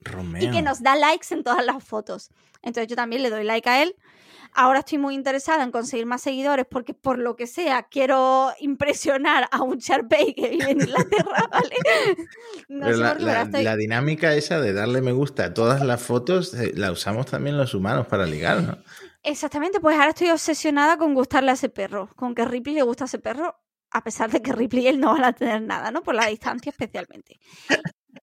Romeo. 0.00 0.42
y 0.42 0.50
que 0.50 0.62
nos 0.62 0.82
da 0.82 0.96
likes 0.96 1.26
en 1.30 1.44
todas 1.44 1.64
las 1.64 1.82
fotos. 1.84 2.30
Entonces 2.62 2.88
yo 2.88 2.96
también 2.96 3.22
le 3.22 3.30
doy 3.30 3.44
like 3.44 3.68
a 3.68 3.82
él. 3.82 3.94
Ahora 4.54 4.80
estoy 4.80 4.98
muy 4.98 5.14
interesada 5.14 5.62
en 5.62 5.70
conseguir 5.70 6.06
más 6.06 6.22
seguidores 6.22 6.66
porque 6.68 6.94
por 6.94 7.18
lo 7.18 7.36
que 7.36 7.46
sea 7.46 7.84
quiero 7.84 8.50
impresionar 8.60 9.48
a 9.50 9.62
un 9.62 9.78
Sharpay 9.78 10.34
que 10.34 10.48
vive 10.50 10.70
en 10.72 10.80
Inglaterra, 10.82 11.48
¿vale? 11.52 11.76
No 12.68 12.86
Pero 12.86 12.96
sé 12.96 13.02
la, 13.02 13.08
por 13.08 13.18
qué, 13.18 13.24
pero 13.26 13.32
la- 13.34 13.42
estoy- 13.42 13.62
la 13.64 13.76
dinámica 13.76 14.34
esa 14.34 14.60
de 14.60 14.72
darle 14.72 15.00
me 15.02 15.12
gusta 15.12 15.46
a 15.46 15.54
todas 15.54 15.82
las 15.82 16.02
fotos 16.02 16.54
eh, 16.54 16.72
la 16.74 16.92
usamos 16.92 17.26
también 17.26 17.56
los 17.58 17.74
humanos 17.74 18.06
para 18.06 18.26
ligar, 18.26 18.62
¿no? 18.62 18.78
Exactamente, 19.22 19.80
pues 19.80 19.96
ahora 19.96 20.10
estoy 20.10 20.30
obsesionada 20.30 20.96
con 20.96 21.14
gustarle 21.14 21.50
a 21.50 21.54
ese 21.54 21.68
perro, 21.68 22.08
con 22.16 22.34
que 22.34 22.44
Ripley 22.44 22.74
le 22.76 22.82
gusta 22.82 23.04
a 23.04 23.06
ese 23.06 23.18
perro, 23.18 23.54
a 23.90 24.02
pesar 24.04 24.30
de 24.30 24.40
que 24.42 24.52
Ripley 24.52 24.84
y 24.84 24.88
él 24.88 25.00
no 25.00 25.12
van 25.12 25.24
a 25.24 25.32
tener 25.32 25.62
nada, 25.62 25.90
¿no? 25.90 26.02
Por 26.02 26.14
la 26.14 26.26
distancia 26.26 26.70
especialmente. 26.70 27.38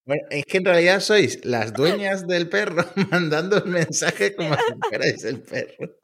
Bueno, 0.05 0.23
es 0.29 0.45
que 0.45 0.57
en 0.57 0.65
realidad 0.65 0.99
sois 0.99 1.43
las 1.43 1.73
dueñas 1.73 2.27
del 2.27 2.47
perro 2.47 2.85
mandando 3.11 3.57
el 3.57 3.65
mensaje 3.65 4.35
como 4.35 4.53
si 4.53 4.61
fuerais 4.89 5.23
el 5.23 5.41
perro. 5.41 5.95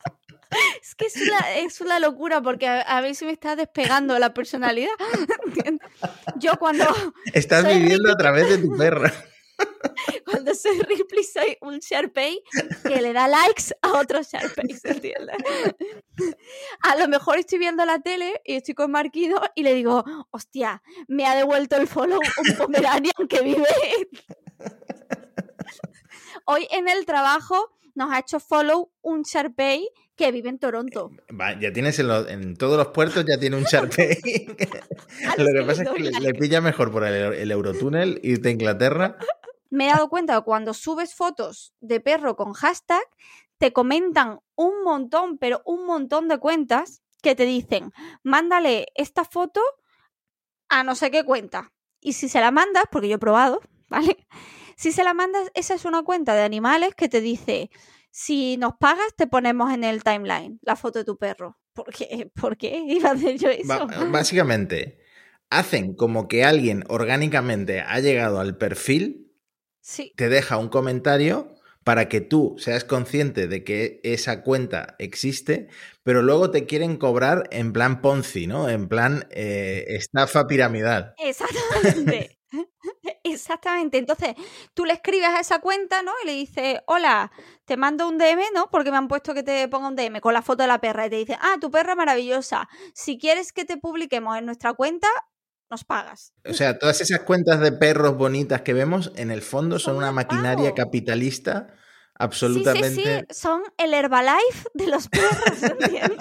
Es 0.81 0.95
que 0.95 1.05
es 1.05 1.15
una, 1.15 1.55
es 1.59 1.81
una 1.81 1.99
locura 1.99 2.41
porque 2.41 2.67
a, 2.67 2.81
a 2.81 3.01
mí 3.01 3.13
se 3.13 3.25
me 3.25 3.31
está 3.31 3.55
despegando 3.55 4.17
la 4.19 4.33
personalidad. 4.33 4.89
Yo 6.39 6.53
cuando, 6.59 6.85
Estás 7.31 7.65
viviendo 7.65 8.11
a 8.11 8.17
través 8.17 8.49
de 8.49 8.57
tu 8.57 8.75
perro. 8.75 9.09
cuando 10.25 10.53
soy 10.53 10.79
Ripley 10.81 11.23
soy 11.23 11.57
un 11.61 11.79
Sharpay 11.79 12.41
que 12.83 13.01
le 13.01 13.13
da 13.13 13.27
likes 13.27 13.73
a 13.81 13.99
otros 13.99 14.31
Sharpays, 14.31 14.83
¿entiendes? 14.85 15.35
A 16.83 16.95
lo 16.97 17.07
mejor 17.07 17.39
estoy 17.39 17.59
viendo 17.59 17.85
la 17.85 17.99
tele 17.99 18.41
y 18.45 18.55
estoy 18.55 18.73
con 18.73 18.91
Marquino 18.91 19.41
y 19.55 19.63
le 19.63 19.73
digo, 19.73 20.03
hostia, 20.31 20.81
me 21.07 21.25
ha 21.25 21.35
devuelto 21.35 21.77
el 21.77 21.87
follow 21.87 22.19
un 22.19 22.57
Pomeranian 22.57 23.27
que 23.29 23.41
vive. 23.41 23.67
Hoy 26.45 26.67
en 26.71 26.87
el 26.87 27.05
trabajo 27.05 27.71
nos 27.95 28.11
ha 28.11 28.19
hecho 28.19 28.39
follow 28.39 28.91
un 29.01 29.23
Sharpay 29.23 29.89
que 30.15 30.31
vive 30.31 30.49
en 30.49 30.59
Toronto. 30.59 31.11
Va, 31.39 31.59
ya 31.59 31.73
tienes 31.73 31.97
en, 31.99 32.11
en 32.11 32.55
todos 32.55 32.77
los 32.77 32.87
puertos, 32.87 33.25
ya 33.25 33.39
tiene 33.39 33.57
un 33.57 33.63
Sharpay. 33.63 34.17
Lo 35.37 35.45
que 35.45 35.65
pasa 35.65 35.83
es 35.83 35.89
que 35.89 35.99
le, 35.99 36.11
le 36.11 36.33
pilla 36.33 36.61
mejor 36.61 36.91
por 36.91 37.05
el, 37.05 37.33
el 37.33 37.51
Eurotúnel 37.51 38.19
irte 38.21 38.49
a 38.49 38.51
Inglaterra. 38.51 39.17
Me 39.71 39.85
he 39.87 39.91
dado 39.91 40.09
cuenta 40.09 40.35
que 40.37 40.43
cuando 40.43 40.75
subes 40.75 41.15
fotos 41.15 41.73
de 41.79 41.99
perro 41.99 42.35
con 42.35 42.53
hashtag, 42.53 43.01
te 43.57 43.73
comentan 43.73 44.39
un 44.55 44.83
montón, 44.83 45.37
pero 45.39 45.61
un 45.65 45.85
montón 45.87 46.27
de 46.27 46.37
cuentas 46.37 47.01
que 47.23 47.35
te 47.35 47.45
dicen, 47.45 47.91
mándale 48.23 48.87
esta 48.95 49.23
foto 49.25 49.61
a 50.69 50.83
no 50.83 50.95
sé 50.95 51.11
qué 51.11 51.23
cuenta. 51.23 51.71
Y 51.99 52.13
si 52.13 52.29
se 52.29 52.39
la 52.41 52.51
mandas, 52.51 52.85
porque 52.91 53.07
yo 53.09 53.15
he 53.15 53.19
probado, 53.19 53.61
¿vale? 53.89 54.27
Si 54.75 54.91
se 54.91 55.03
la 55.03 55.13
mandas, 55.13 55.51
esa 55.53 55.73
es 55.75 55.85
una 55.85 56.03
cuenta 56.03 56.33
de 56.35 56.41
animales 56.43 56.95
que 56.95 57.07
te 57.09 57.21
dice, 57.21 57.69
si 58.09 58.57
nos 58.57 58.73
pagas, 58.79 59.15
te 59.15 59.27
ponemos 59.27 59.71
en 59.73 59.83
el 59.83 60.03
timeline 60.03 60.59
la 60.63 60.75
foto 60.75 60.99
de 60.99 61.05
tu 61.05 61.17
perro. 61.17 61.59
¿Por 61.73 61.93
qué? 61.93 62.31
¿Por 62.41 62.57
qué 62.57 62.83
iba 62.87 63.09
a 63.09 63.13
hacer 63.13 63.37
yo 63.37 63.49
eso? 63.49 63.67
Ba- 63.67 63.85
básicamente, 64.09 64.99
hacen 65.49 65.95
como 65.95 66.27
que 66.27 66.43
alguien 66.43 66.83
orgánicamente 66.87 67.81
ha 67.81 67.99
llegado 67.99 68.39
al 68.39 68.57
perfil, 68.57 69.30
Sí. 69.81 70.13
te 70.15 70.29
deja 70.29 70.57
un 70.57 70.69
comentario 70.69 71.55
para 71.83 72.07
que 72.07 72.21
tú 72.21 72.55
seas 72.59 72.83
consciente 72.83 73.47
de 73.47 73.63
que 73.63 73.99
esa 74.03 74.43
cuenta 74.43 74.95
existe, 74.99 75.67
pero 76.03 76.21
luego 76.21 76.51
te 76.51 76.65
quieren 76.65 76.97
cobrar 76.97 77.47
en 77.51 77.73
plan 77.73 78.01
Ponzi, 78.01 78.45
¿no? 78.45 78.69
En 78.69 78.87
plan 78.87 79.27
eh, 79.31 79.85
estafa 79.87 80.45
piramidal. 80.47 81.15
Exactamente. 81.17 82.37
Exactamente. 83.23 83.97
Entonces, 83.97 84.35
tú 84.73 84.85
le 84.85 84.93
escribes 84.93 85.29
a 85.29 85.39
esa 85.39 85.59
cuenta, 85.59 86.01
¿no? 86.01 86.11
Y 86.23 86.27
le 86.27 86.33
dices, 86.33 86.79
hola, 86.85 87.31
te 87.65 87.77
mando 87.77 88.07
un 88.07 88.17
DM, 88.17 88.41
¿no? 88.53 88.69
Porque 88.69 88.91
me 88.91 88.97
han 88.97 89.07
puesto 89.07 89.33
que 89.33 89.43
te 89.43 89.67
ponga 89.67 89.87
un 89.87 89.95
DM 89.95 90.19
con 90.19 90.33
la 90.33 90.41
foto 90.41 90.63
de 90.63 90.67
la 90.67 90.81
perra. 90.81 91.05
Y 91.05 91.09
te 91.09 91.15
dice, 91.17 91.37
ah, 91.39 91.55
tu 91.59 91.71
perra 91.71 91.95
maravillosa. 91.95 92.67
Si 92.93 93.17
quieres 93.17 93.53
que 93.53 93.65
te 93.65 93.77
publiquemos 93.77 94.37
en 94.37 94.45
nuestra 94.45 94.73
cuenta, 94.73 95.07
nos 95.71 95.83
pagas. 95.83 96.33
O 96.47 96.53
sea, 96.53 96.77
todas 96.77 97.01
esas 97.01 97.21
cuentas 97.21 97.59
de 97.59 97.71
perros 97.71 98.17
bonitas 98.17 98.61
que 98.61 98.73
vemos, 98.73 99.11
en 99.15 99.31
el 99.31 99.41
fondo 99.41 99.79
son 99.79 99.93
Son 99.93 99.97
una 99.97 100.09
un 100.09 100.15
maquinaria 100.15 100.73
capitalista 100.75 101.67
Sí, 102.21 102.23
absolutamente... 102.23 102.89
sí, 102.89 103.03
sí. 103.03 103.25
Son 103.31 103.63
el 103.77 103.93
Herbalife 103.95 104.69
de 104.75 104.87
los 104.87 105.07
perros, 105.07 105.63
¿entiendes? 105.63 106.19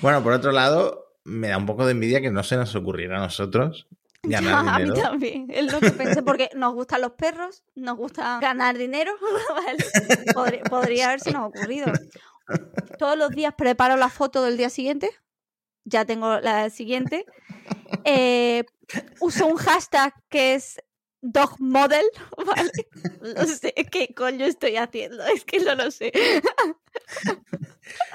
Bueno, 0.00 0.22
por 0.22 0.32
otro 0.32 0.50
lado, 0.50 1.14
me 1.24 1.48
da 1.48 1.58
un 1.58 1.66
poco 1.66 1.84
de 1.84 1.92
envidia 1.92 2.22
que 2.22 2.30
no 2.30 2.42
se 2.42 2.56
nos 2.56 2.74
ocurriera 2.74 3.18
a 3.18 3.20
nosotros 3.20 3.86
ganar 4.22 4.64
Ya, 4.64 4.74
a 4.74 4.78
mí 4.78 4.92
también. 4.94 5.46
Es 5.50 5.72
lo 5.72 5.80
que 5.80 5.90
pensé, 5.90 6.22
porque 6.22 6.48
nos 6.54 6.74
gustan 6.74 7.00
los 7.00 7.12
perros, 7.12 7.64
nos 7.74 7.96
gusta 7.96 8.38
ganar 8.40 8.78
dinero. 8.78 9.12
¿vale? 9.54 9.84
Podría, 10.32 10.62
podría 10.62 11.06
haberse 11.06 11.32
nos 11.32 11.48
ocurrido. 11.48 11.86
Todos 12.98 13.16
los 13.16 13.30
días 13.30 13.54
preparo 13.56 13.96
la 13.96 14.08
foto 14.08 14.42
del 14.42 14.56
día 14.56 14.70
siguiente. 14.70 15.10
Ya 15.84 16.04
tengo 16.04 16.40
la 16.40 16.70
siguiente. 16.70 17.24
Eh, 18.04 18.64
uso 19.20 19.46
un 19.46 19.56
hashtag 19.56 20.14
que 20.28 20.54
es 20.54 20.80
dog 21.22 21.60
model, 21.60 22.04
¿vale? 22.46 22.70
No 23.34 23.46
sé 23.46 23.72
qué 23.90 24.12
coño 24.14 24.44
estoy 24.44 24.76
haciendo, 24.76 25.24
es 25.26 25.44
que 25.44 25.60
no 25.60 25.74
lo 25.74 25.90
sé. 25.90 26.12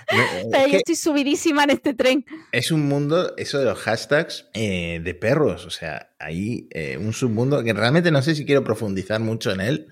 Es 0.08 0.46
Pero 0.50 0.68
yo 0.70 0.78
estoy 0.78 0.96
subidísima 0.96 1.66
en 1.66 1.72
este 1.72 1.94
tren. 1.94 2.26
es 2.54 2.72
un 2.72 2.88
mundo, 2.88 3.34
eso 3.36 3.60
de 3.60 3.66
los 3.66 3.78
hashtags 3.80 4.48
eh, 4.54 5.02
de 5.04 5.14
perros. 5.14 5.66
O 5.66 5.70
sea, 5.70 6.14
hay 6.20 6.70
eh, 6.72 6.98
un 6.98 7.12
submundo 7.12 7.62
que 7.64 7.74
realmente 7.74 8.10
no 8.10 8.22
sé 8.22 8.34
si 8.34 8.46
quiero 8.46 8.64
profundizar 8.64 9.20
mucho 9.20 9.52
en 9.52 9.60
él, 9.60 9.88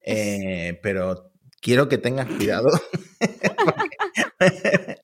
eh, 0.00 0.78
pero 0.82 1.32
quiero 1.60 1.88
que 1.88 1.98
tengas 1.98 2.28
cuidado. 2.28 2.68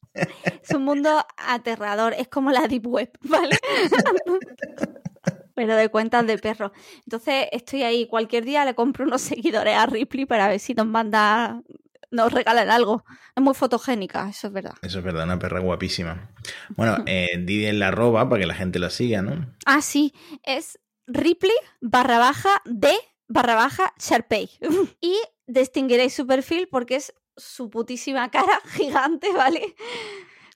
Es 0.63 0.71
un 0.75 0.85
mundo 0.85 1.25
aterrador, 1.37 2.15
es 2.15 2.29
como 2.29 2.51
la 2.51 2.67
Deep 2.69 2.87
Web, 2.87 3.11
¿vale? 3.23 3.59
Pero 5.55 5.77
de 5.77 5.89
cuentas 5.89 6.27
de 6.27 6.39
perros. 6.39 6.73
Entonces 7.05 7.47
estoy 7.53 7.83
ahí, 7.83 8.07
cualquier 8.07 8.45
día 8.45 8.65
le 8.65 8.75
compro 8.75 9.05
unos 9.05 9.21
seguidores 9.23 9.77
a 9.77 9.87
Ripley 9.87 10.25
para 10.25 10.49
ver 10.49 10.61
si 10.61 10.75
nos 10.75 10.87
manda, 10.87 11.61
nos 12.11 12.33
regalan 12.33 12.71
algo. 12.71 13.05
Es 13.37 13.43
muy 13.43 13.55
fotogénica, 13.55 14.29
eso 14.29 14.47
es 14.47 14.53
verdad. 14.53 14.75
Eso 14.83 14.99
es 14.99 15.05
verdad, 15.05 15.25
una 15.25 15.39
perra 15.39 15.61
guapísima. 15.61 16.31
Bueno, 16.71 16.99
eh, 17.07 17.29
en 17.35 17.79
la 17.79 17.89
arroba 17.89 18.29
para 18.29 18.41
que 18.41 18.47
la 18.47 18.55
gente 18.55 18.79
la 18.79 18.91
siga, 18.91 19.23
¿no? 19.23 19.55
Ah, 19.67 19.83
sí, 19.83 20.15
es 20.43 20.79
Ripley 21.07 21.53
barra 21.81 22.19
baja 22.19 22.63
de 22.65 22.95
barra 23.29 23.55
baja 23.55 23.93
Sharpay. 23.99 24.51
y 25.01 25.17
distinguiréis 25.47 26.15
su 26.15 26.27
perfil 26.27 26.69
porque 26.71 26.97
es 26.97 27.15
su 27.37 27.71
putísima 27.71 28.31
cara 28.31 28.61
gigante, 28.73 29.33
¿vale? 29.33 29.75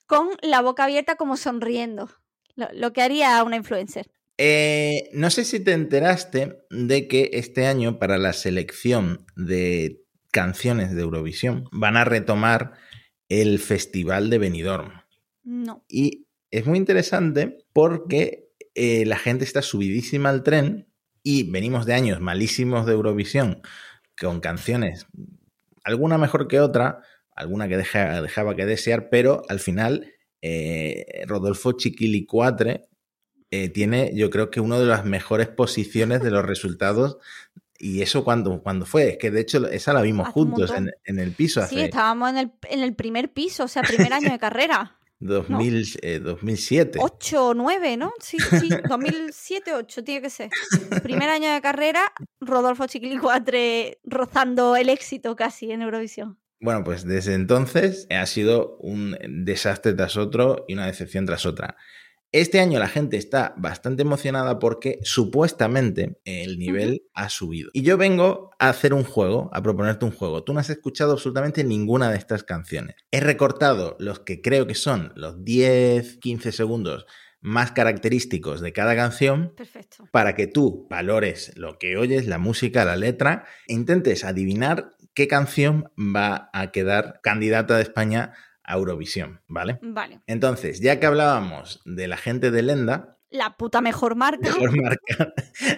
Con 0.07 0.29
la 0.41 0.61
boca 0.61 0.85
abierta 0.85 1.15
como 1.15 1.37
sonriendo. 1.37 2.09
Lo, 2.55 2.67
lo 2.73 2.91
que 2.91 3.01
haría 3.01 3.43
una 3.43 3.57
influencer. 3.57 4.09
Eh, 4.37 5.09
no 5.13 5.29
sé 5.29 5.43
si 5.43 5.59
te 5.59 5.73
enteraste 5.73 6.63
de 6.69 7.07
que 7.07 7.31
este 7.33 7.65
año 7.65 7.97
para 7.97 8.17
la 8.17 8.33
selección 8.33 9.25
de 9.35 10.03
canciones 10.31 10.95
de 10.95 11.01
Eurovisión 11.01 11.65
van 11.71 11.97
a 11.97 12.05
retomar 12.05 12.73
el 13.29 13.59
Festival 13.59 14.29
de 14.29 14.37
Benidorm. 14.37 14.91
No. 15.43 15.83
Y 15.87 16.27
es 16.51 16.65
muy 16.65 16.77
interesante 16.77 17.65
porque 17.73 18.49
eh, 18.75 19.05
la 19.05 19.17
gente 19.17 19.43
está 19.43 19.61
subidísima 19.61 20.29
al 20.29 20.43
tren 20.43 20.87
y 21.23 21.49
venimos 21.49 21.85
de 21.85 21.95
años 21.95 22.21
malísimos 22.21 22.85
de 22.85 22.93
Eurovisión 22.93 23.61
con 24.19 24.39
canciones, 24.39 25.07
alguna 25.83 26.17
mejor 26.17 26.47
que 26.47 26.59
otra, 26.59 27.01
alguna 27.37 27.67
que 27.67 27.77
deja- 27.77 28.21
dejaba 28.21 28.55
que 28.55 28.65
desear, 28.65 29.09
pero 29.09 29.43
al 29.47 29.59
final 29.59 30.11
eh, 30.41 31.23
Rodolfo 31.27 31.71
Chiquilicuatre 31.73 32.87
eh, 33.51 33.69
tiene 33.69 34.11
yo 34.13 34.29
creo 34.29 34.49
que 34.49 34.59
una 34.59 34.77
de 34.79 34.85
las 34.85 35.05
mejores 35.05 35.47
posiciones 35.47 36.21
de 36.21 36.31
los 36.31 36.45
resultados 36.53 37.17
y 37.79 38.01
eso 38.01 38.23
cuando, 38.23 38.61
cuando 38.63 38.85
fue, 38.85 39.09
es 39.11 39.17
que 39.17 39.29
de 39.31 39.41
hecho 39.41 39.67
esa 39.67 39.93
la 39.93 40.01
vimos 40.01 40.25
Hace 40.27 40.33
juntos 40.33 40.73
en, 41.05 41.19
el 41.19 41.31
piso 41.31 41.65
Sí, 41.67 41.79
estábamos 41.79 42.31
en 42.31 42.37
el, 42.37 42.51
en 42.69 42.79
el 42.81 42.95
primer 42.95 43.31
piso, 43.31 43.65
o 43.65 43.67
sea, 43.67 43.83
primer 43.83 44.13
año 44.13 44.31
de 44.31 44.39
carrera. 44.39 44.95
2000, 45.19 45.99
eh, 46.01 46.19
2007. 46.19 46.99
8 47.01 47.47
o 47.47 47.53
9, 47.53 47.97
¿no? 47.97 48.13
Sí, 48.19 48.37
sí, 48.39 48.69
2007, 48.87 49.73
8 49.73 50.03
tiene 50.03 50.21
que 50.21 50.29
ser. 50.29 50.49
Primer 51.01 51.29
año 51.29 51.51
de 51.51 51.61
carrera, 51.61 52.01
Rodolfo 52.39 52.85
Chiquilicuatre 52.87 53.99
rozando 54.03 54.75
el 54.75 54.89
éxito 54.89 55.35
casi 55.35 55.71
en 55.71 55.81
Eurovisión. 55.81 56.39
Bueno, 56.59 56.83
pues 56.83 57.05
desde 57.05 57.33
entonces 57.33 58.07
ha 58.09 58.25
sido 58.25 58.77
un 58.79 59.17
desastre 59.45 59.93
tras 59.93 60.17
otro 60.17 60.65
y 60.67 60.73
una 60.73 60.87
decepción 60.87 61.25
tras 61.25 61.45
otra. 61.45 61.77
Este 62.33 62.59
año 62.59 62.77
la 62.77 62.89
gente 62.89 63.15
está 63.15 63.53
bastante 63.57 64.01
emocionada 64.01 64.59
porque 64.59 64.99
supuestamente 65.03 66.19
el 66.25 66.59
nivel 66.59 67.03
ha 67.13 67.29
subido. 67.29 67.69
Y 67.73 67.83
yo 67.83 67.97
vengo 67.97 68.51
a 68.59 68.67
hacer 68.67 68.93
un 68.93 69.05
juego, 69.05 69.49
a 69.53 69.61
proponerte 69.61 70.03
un 70.03 70.11
juego. 70.11 70.43
Tú 70.43 70.53
no 70.53 70.59
has 70.59 70.69
escuchado 70.69 71.13
absolutamente 71.13 71.63
ninguna 71.63 72.11
de 72.11 72.17
estas 72.17 72.43
canciones. 72.43 72.97
He 73.11 73.21
recortado 73.21 73.95
los 73.99 74.19
que 74.19 74.41
creo 74.41 74.67
que 74.67 74.75
son 74.75 75.13
los 75.15 75.45
10, 75.45 76.17
15 76.17 76.51
segundos 76.51 77.05
más 77.39 77.71
característicos 77.71 78.59
de 78.59 78.73
cada 78.73 78.95
canción 78.95 79.53
Perfecto. 79.55 80.09
para 80.11 80.35
que 80.35 80.47
tú 80.47 80.85
valores 80.89 81.53
lo 81.55 81.77
que 81.77 81.95
oyes, 81.95 82.27
la 82.27 82.39
música, 82.39 82.83
la 82.83 82.97
letra, 82.97 83.45
e 83.67 83.73
intentes 83.73 84.25
adivinar 84.25 84.96
qué 85.17 85.27
canción 85.27 85.91
va 85.97 86.51
a 86.53 86.71
quedar 86.71 87.21
candidata 87.23 87.75
de 87.75 87.81
España 87.81 88.33
a 88.61 88.75
Eurovisión, 88.75 89.41
¿vale? 89.47 89.79
Vale. 89.81 90.21
Entonces, 90.27 90.79
ya 90.79 90.99
que 90.99 91.07
hablábamos 91.07 91.81
de 91.85 92.07
la 92.07 92.17
gente 92.17 92.51
de 92.51 92.61
Lenda, 92.61 93.17
La 93.31 93.57
puta 93.57 93.81
mejor 93.81 94.15
marca. 94.15 94.47
mejor 94.47 94.79
marca 94.79 95.33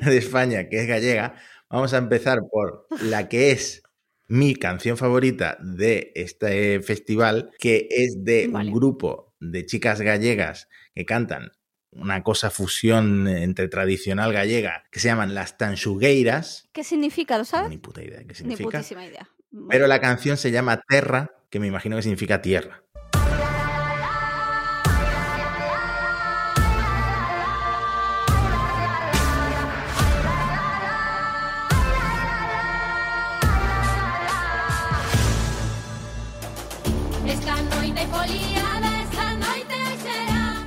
de 0.06 0.18
España, 0.18 0.68
que 0.68 0.82
es 0.82 0.88
gallega, 0.90 1.36
vamos 1.70 1.94
a 1.94 2.00
empezar 2.00 2.40
por 2.52 2.86
la 3.02 3.30
que 3.30 3.52
es 3.52 3.82
mi 4.28 4.56
canción 4.56 4.98
favorita 4.98 5.58
de 5.62 6.12
este 6.16 6.82
festival, 6.82 7.52
que 7.60 7.88
es 7.90 8.22
de 8.26 8.50
Vale. 8.50 8.68
un 8.72 8.76
grupo 8.76 9.36
de 9.40 9.66
chicas 9.66 10.02
gallegas 10.02 10.68
que 10.94 11.06
cantan 11.06 11.54
una 11.92 12.24
cosa 12.24 12.50
fusión 12.50 13.28
entre 13.28 13.68
tradicional 13.68 14.32
gallega 14.34 14.84
que 14.92 15.00
se 15.00 15.08
llaman 15.08 15.34
las 15.34 15.58
tanxugueiras. 15.58 16.70
¿Qué 16.72 16.84
significa? 16.84 17.38
¿Lo 17.38 17.46
sabes? 17.46 17.70
Ni 17.70 17.78
puta 17.78 18.04
idea 18.04 18.20
de 18.20 18.24
qué 18.26 18.34
Ni 18.34 18.36
significa. 18.36 18.70
putísima 18.80 19.06
idea. 19.06 19.30
Pero 19.70 19.88
la 19.88 20.00
canción 20.00 20.38
se 20.38 20.52
llama 20.52 20.82
Terra, 20.88 21.32
que 21.50 21.60
me 21.60 21.68
imagino 21.68 21.96
que 21.96 22.04
significa 22.04 22.42
tierra. 22.42 22.84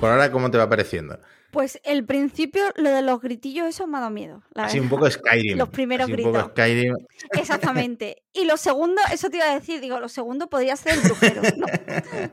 Por 0.03 0.11
ahora, 0.11 0.33
¿cómo 0.33 0.51
te 0.51 0.59
va 0.59 0.69
pareciendo? 0.69 1.17
Pues 1.53 1.81
el 1.85 2.05
principio, 2.05 2.61
lo 2.75 2.91
de 2.91 3.03
los 3.03 3.21
gritillos, 3.21 3.69
eso 3.69 3.87
me 3.87 3.99
ha 3.99 4.01
dado 4.01 4.11
miedo. 4.13 4.43
la 4.53 4.65
Así 4.65 4.81
un 4.81 4.87
verdad. 4.87 4.99
poco 4.99 5.11
Skyrim. 5.13 5.57
Los 5.59 5.69
primeros 5.69 6.07
Así 6.11 6.13
un 6.15 6.19
poco 6.25 6.33
gritos. 6.33 6.51
Skyrim. 6.51 6.95
Exactamente. 7.39 8.17
Y 8.33 8.45
lo 8.47 8.57
segundo, 8.57 9.01
eso 9.13 9.31
te 9.31 9.37
iba 9.37 9.49
a 9.49 9.55
decir, 9.55 9.81
digo, 9.81 10.01
lo 10.01 10.09
segundo 10.09 10.49
podría 10.51 10.75
ser 10.75 10.95
el 10.95 11.01
brujero. 11.03 11.43
No. 11.57 11.67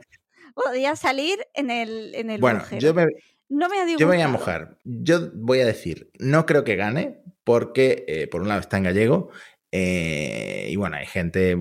Podría 0.56 0.96
salir 0.96 1.38
en 1.54 1.70
el, 1.70 2.12
en 2.16 2.30
el 2.30 2.40
Bueno, 2.40 2.58
brujero. 2.58 2.80
yo 2.80 2.92
me, 2.92 3.06
no 3.48 3.68
me 3.68 3.78
ha 3.78 3.86
yo 3.86 4.08
me 4.08 4.16
voy 4.16 4.20
a 4.22 4.26
mojar. 4.26 4.76
Yo 4.82 5.30
voy 5.34 5.60
a 5.60 5.66
decir, 5.66 6.10
no 6.18 6.44
creo 6.44 6.64
que 6.64 6.74
gane, 6.74 7.22
porque 7.44 8.04
eh, 8.08 8.26
por 8.26 8.42
un 8.42 8.48
lado 8.48 8.60
está 8.60 8.78
en 8.78 8.82
gallego, 8.82 9.30
eh, 9.70 10.66
y 10.70 10.74
bueno, 10.74 10.96
hay 10.96 11.06
gente 11.06 11.56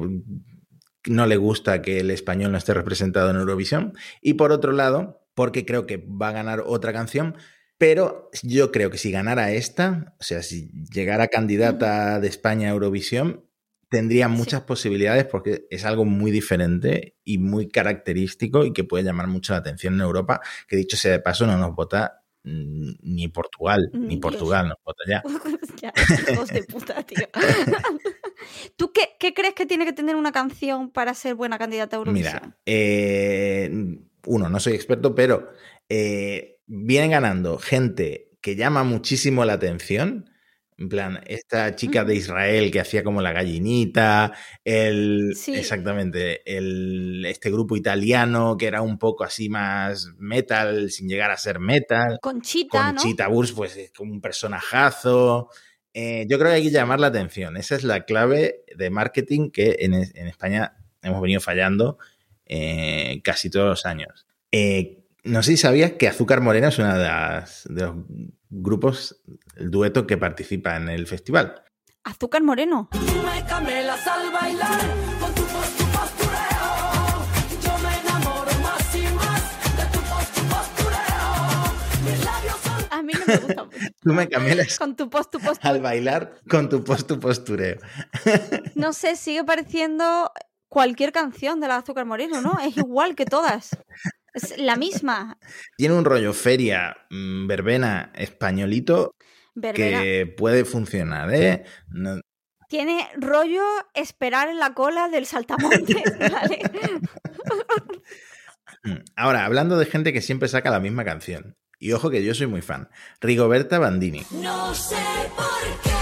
que 1.03 1.11
no 1.11 1.27
le 1.27 1.37
gusta 1.37 1.83
que 1.83 1.99
el 1.99 2.09
español 2.09 2.51
no 2.51 2.57
esté 2.57 2.73
representado 2.73 3.29
en 3.29 3.35
Eurovisión, 3.35 3.93
y 4.21 4.33
por 4.33 4.51
otro 4.51 4.71
lado, 4.71 5.18
porque 5.39 5.65
creo 5.65 5.85
que 5.85 5.95
va 5.95 6.27
a 6.27 6.33
ganar 6.33 6.63
otra 6.65 6.91
canción, 6.91 7.37
pero 7.77 8.29
yo 8.43 8.73
creo 8.73 8.89
que 8.89 8.97
si 8.97 9.09
ganara 9.09 9.53
esta, 9.53 10.13
o 10.19 10.23
sea, 10.23 10.43
si 10.43 10.69
llegara 10.93 11.29
candidata 11.29 12.19
de 12.19 12.27
España 12.27 12.67
a 12.67 12.71
Eurovisión, 12.71 13.45
tendría 13.87 14.27
muchas 14.27 14.63
posibilidades 14.63 15.23
porque 15.23 15.65
es 15.69 15.85
algo 15.85 16.03
muy 16.03 16.31
diferente 16.31 17.15
y 17.23 17.37
muy 17.37 17.69
característico 17.69 18.65
y 18.65 18.73
que 18.73 18.83
puede 18.83 19.05
llamar 19.05 19.27
mucho 19.27 19.53
la 19.53 19.59
atención 19.59 19.93
en 19.93 20.01
Europa, 20.01 20.41
que 20.67 20.75
dicho 20.75 20.97
sea 20.97 21.13
de 21.13 21.21
paso 21.21 21.47
no 21.47 21.57
nos 21.57 21.73
vota 21.73 22.25
ni 22.43 23.29
Portugal, 23.29 23.89
Mm, 23.93 24.01
ni 24.01 24.07
Dios. 24.15 24.21
Portugal 24.21 24.67
nos 24.67 24.77
vota 24.83 25.03
ya. 25.07 25.23
Ya, 25.81 25.93
hijos 26.33 26.49
de 26.49 26.63
puta, 26.63 27.01
tío. 27.03 27.29
¿Tú 28.75 28.91
qué, 28.91 29.11
qué 29.17 29.33
crees 29.33 29.53
que 29.53 29.65
tiene 29.65 29.85
que 29.85 29.93
tener 29.93 30.17
una 30.17 30.33
canción 30.33 30.89
para 30.89 31.13
ser 31.13 31.35
buena 31.35 31.57
candidata 31.57 31.95
a 31.95 31.99
Eurovisión? 31.99 32.41
Mira, 32.43 32.57
eh, 32.65 33.99
uno, 34.29 34.47
no 34.47 34.59
soy 34.59 34.73
experto, 34.73 35.15
pero 35.15 35.49
eh, 35.89 36.59
vienen 36.67 37.11
ganando 37.11 37.57
gente 37.57 38.29
que 38.41 38.55
llama 38.55 38.83
muchísimo 38.83 39.43
la 39.43 39.53
atención. 39.53 40.29
En 40.77 40.87
plan, 40.87 41.19
esta 41.27 41.75
chica 41.75 42.05
de. 42.05 42.15
Israel 42.15 42.71
que 42.71 42.79
hacía 42.79 43.03
como 43.03 43.21
la 43.21 43.33
gallinita, 43.33 44.31
el, 44.63 45.33
Sí. 45.35 45.53
exactamente, 45.55 46.41
el, 46.45 47.25
este 47.25 47.51
grupo 47.51 47.75
italiano 47.75 48.55
que 48.55 48.67
era 48.67 48.81
un 48.81 48.97
poco 48.97 49.25
así 49.25 49.49
más 49.49 50.11
metal, 50.17 50.89
sin 50.89 51.09
llegar 51.09 51.31
a 51.31 51.37
ser 51.37 51.59
metal. 51.59 52.19
Conchita, 52.21 52.93
¿no? 52.93 53.01
Conchita 53.01 53.27
Wurst, 53.27 53.55
pues 53.57 53.75
es 53.75 53.91
como 53.91 54.13
un 54.13 54.21
personajazo. 54.21 55.49
Eh, 55.93 56.25
yo 56.29 56.37
creo 56.37 56.51
que 56.51 56.57
hay 56.57 56.63
que 56.63 56.71
llamar 56.71 56.99
la 57.01 57.07
atención. 57.07 57.57
Esa 57.57 57.75
es 57.75 57.83
la 57.83 58.05
clave 58.05 58.63
de 58.77 58.89
marketing 58.89 59.49
que 59.49 59.75
en, 59.79 59.93
en 59.95 60.27
España 60.27 60.77
hemos 61.01 61.21
venido 61.21 61.41
fallando 61.41 61.97
eh, 62.49 63.21
casi 63.23 63.49
todos 63.49 63.67
los 63.67 63.85
años. 63.85 64.27
Eh, 64.51 65.05
no 65.23 65.41
sé 65.43 65.51
si 65.51 65.57
sabías 65.57 65.91
que 65.93 66.07
Azúcar 66.07 66.41
Moreno 66.41 66.67
es 66.67 66.77
uno 66.79 66.93
de, 66.97 67.03
las- 67.03 67.63
de 67.69 67.81
los 67.83 67.95
grupos, 68.49 69.21
el 69.55 69.69
dueto 69.71 70.05
que 70.07 70.17
participa 70.17 70.75
en 70.75 70.89
el 70.89 71.07
festival. 71.07 71.63
Azúcar 72.03 72.41
Moreno. 72.41 72.89
Tú 72.91 72.97
me 73.23 73.45
camelas 73.45 74.07
al 74.07 74.31
bailar 74.31 74.79
con 75.19 75.33
tu 75.35 75.43
post, 75.43 75.77
tu 75.77 75.83
postureo. 75.85 77.27
Yo 77.63 77.77
me 77.83 77.99
enamoro 77.99 78.51
más 78.63 78.95
y 78.95 79.01
más 79.13 79.77
de 79.77 79.83
tu 79.93 79.99
post, 79.99 80.35
tu 80.35 80.43
postureo. 80.47 82.05
Mis 82.05 82.25
labios 82.25 82.57
son 82.63 82.85
A 82.99 83.01
mí 83.03 83.13
no 83.13 83.25
me 83.27 83.37
gusta 83.37 83.63
mucho. 83.65 83.77
Tú 84.01 84.13
me 84.13 84.27
camelas 84.29 84.77
Con 84.79 84.95
tu 84.95 85.09
post, 85.09 85.31
tu 85.31 85.39
post. 85.39 85.63
al 85.65 85.81
bailar 85.81 86.33
con 86.49 86.69
tu 86.69 86.83
post, 86.83 87.07
tu 87.07 87.19
postureo. 87.19 87.77
No 88.75 88.93
sé, 88.93 89.15
sigue 89.17 89.43
pareciendo 89.43 90.31
cualquier 90.69 91.11
canción 91.11 91.59
de 91.59 91.67
la 91.67 91.77
Azúcar 91.77 92.05
Moreno, 92.05 92.41
¿no? 92.41 92.57
Es 92.63 92.77
igual 92.77 93.15
que 93.15 93.25
todas. 93.25 93.69
Es 94.33 94.57
la 94.57 94.75
misma. 94.75 95.37
Tiene 95.75 95.95
un 95.95 96.05
rollo 96.05 96.31
feria, 96.33 96.95
mm, 97.09 97.47
verbena, 97.47 98.11
españolito 98.15 99.15
Verbena. 99.55 99.99
que 100.01 100.33
puede 100.37 100.63
funcionar, 100.65 101.33
¿eh? 101.33 101.65
No- 101.89 102.21
Tiene 102.69 103.09
rollo 103.17 103.63
esperar 103.95 104.47
en 104.49 104.59
la 104.59 104.73
cola 104.75 105.09
del 105.09 105.25
saltamontes, 105.25 105.97
¿vale? 106.31 106.61
Mm. 108.83 108.97
Ahora, 109.15 109.45
hablando 109.45 109.77
de 109.77 109.85
gente 109.85 110.13
que 110.13 110.21
siempre 110.21 110.47
saca 110.47 110.69
la 110.69 110.79
misma 110.79 111.03
canción. 111.03 111.55
Y 111.79 111.93
ojo 111.93 112.09
que 112.09 112.23
yo 112.23 112.35
soy 112.35 112.47
muy 112.47 112.61
fan. 112.61 112.89
Rigoberta 113.21 113.79
Bandini. 113.79 114.25
No 114.31 114.73
sé 114.75 114.95
por 115.35 115.81
qué 115.81 115.98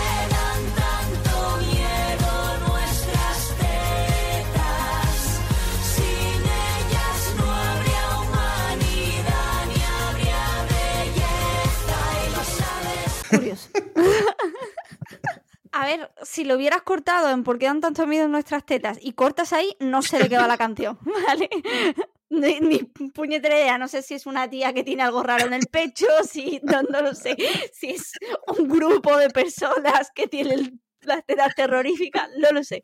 A 15.71 15.85
ver, 15.85 16.09
si 16.23 16.43
lo 16.43 16.55
hubieras 16.55 16.81
cortado 16.81 17.29
en 17.29 17.43
por 17.43 17.59
qué 17.59 17.65
dan 17.65 17.81
tanto 17.81 18.07
miedo 18.07 18.25
en 18.25 18.31
nuestras 18.31 18.65
tetas 18.65 18.97
y 19.01 19.13
cortas 19.13 19.53
ahí, 19.53 19.75
no 19.79 20.01
sé 20.01 20.17
de 20.17 20.29
qué 20.29 20.37
va 20.37 20.47
la 20.47 20.57
canción, 20.57 20.97
¿vale? 21.27 21.49
Ni, 22.29 22.83
puñetera 23.13 23.77
no 23.77 23.87
sé 23.87 24.01
si 24.01 24.15
es 24.15 24.25
una 24.25 24.49
tía 24.49 24.73
que 24.73 24.83
tiene 24.83 25.03
algo 25.03 25.23
raro 25.23 25.45
en 25.45 25.53
el 25.53 25.67
pecho, 25.67 26.07
si 26.29 26.59
no, 26.63 26.81
no 26.81 27.01
lo 27.01 27.13
sé, 27.13 27.37
si 27.71 27.91
es 27.91 28.13
un 28.57 28.67
grupo 28.67 29.15
de 29.17 29.29
personas 29.29 30.11
que 30.13 30.27
tienen 30.27 30.81
las 31.01 31.25
tetas 31.25 31.55
terroríficas, 31.55 32.29
no 32.37 32.51
lo 32.51 32.63
sé. 32.63 32.81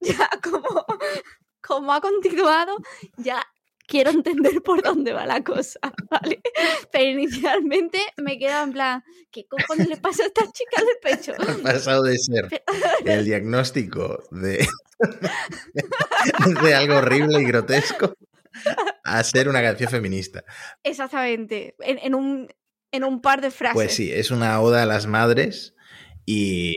Ya 0.00 0.28
como, 0.42 0.84
como 1.60 1.92
ha 1.92 2.00
continuado, 2.00 2.76
ya 3.16 3.42
quiero 3.90 4.10
entender 4.10 4.62
por 4.64 4.82
dónde 4.82 5.12
va 5.12 5.26
la 5.26 5.42
cosa, 5.42 5.80
¿vale? 6.10 6.40
Pero 6.90 7.20
inicialmente 7.20 7.98
me 8.16 8.38
quedo 8.38 8.62
en 8.62 8.72
plan, 8.72 9.04
¿qué 9.30 9.46
cojones 9.46 9.88
le 9.88 9.96
pasa 9.96 10.22
a 10.22 10.26
esta 10.26 10.42
chica 10.50 10.80
en 10.80 10.88
el 10.88 11.16
pecho? 11.16 11.32
Ha 11.36 11.62
pasado 11.62 12.04
de 12.04 12.16
ser 12.16 12.62
el 13.04 13.24
diagnóstico 13.24 14.22
de, 14.30 14.66
de 16.62 16.74
algo 16.74 16.96
horrible 16.96 17.40
y 17.40 17.44
grotesco 17.44 18.14
a 19.04 19.22
ser 19.24 19.48
una 19.48 19.60
canción 19.60 19.90
feminista. 19.90 20.44
Exactamente, 20.82 21.74
en, 21.80 21.98
en 21.98 22.14
un, 22.14 22.48
en 22.92 23.04
un 23.04 23.20
par 23.20 23.40
de 23.40 23.50
frases. 23.50 23.74
Pues 23.74 23.94
sí, 23.94 24.10
es 24.12 24.30
una 24.30 24.60
oda 24.60 24.84
a 24.84 24.86
las 24.86 25.06
madres 25.06 25.74
y 26.24 26.76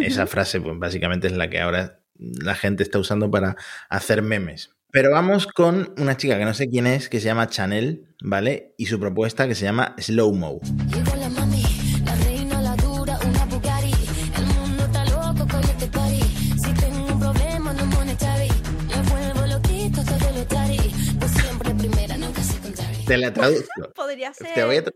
esa 0.00 0.26
frase 0.26 0.60
pues 0.60 0.76
básicamente 0.78 1.28
es 1.28 1.34
la 1.34 1.48
que 1.48 1.60
ahora 1.60 2.00
la 2.18 2.56
gente 2.56 2.82
está 2.82 2.98
usando 2.98 3.30
para 3.30 3.56
hacer 3.88 4.22
memes. 4.22 4.77
Pero 4.90 5.10
vamos 5.10 5.46
con 5.46 5.92
una 5.98 6.16
chica 6.16 6.38
que 6.38 6.46
no 6.46 6.54
sé 6.54 6.68
quién 6.68 6.86
es, 6.86 7.10
que 7.10 7.20
se 7.20 7.26
llama 7.26 7.48
Chanel, 7.48 8.06
¿vale? 8.22 8.74
Y 8.78 8.86
su 8.86 8.98
propuesta 8.98 9.46
que 9.46 9.54
se 9.54 9.66
llama 9.66 9.94
Slow 9.98 10.32
Mo. 10.32 10.60
Te 23.06 23.16
la 23.16 23.32
traduzco. 23.32 23.92
Podría 23.94 24.32
ser. 24.32 24.54
Te, 24.54 24.64
voy 24.64 24.76
a 24.76 24.84
te 24.84 24.92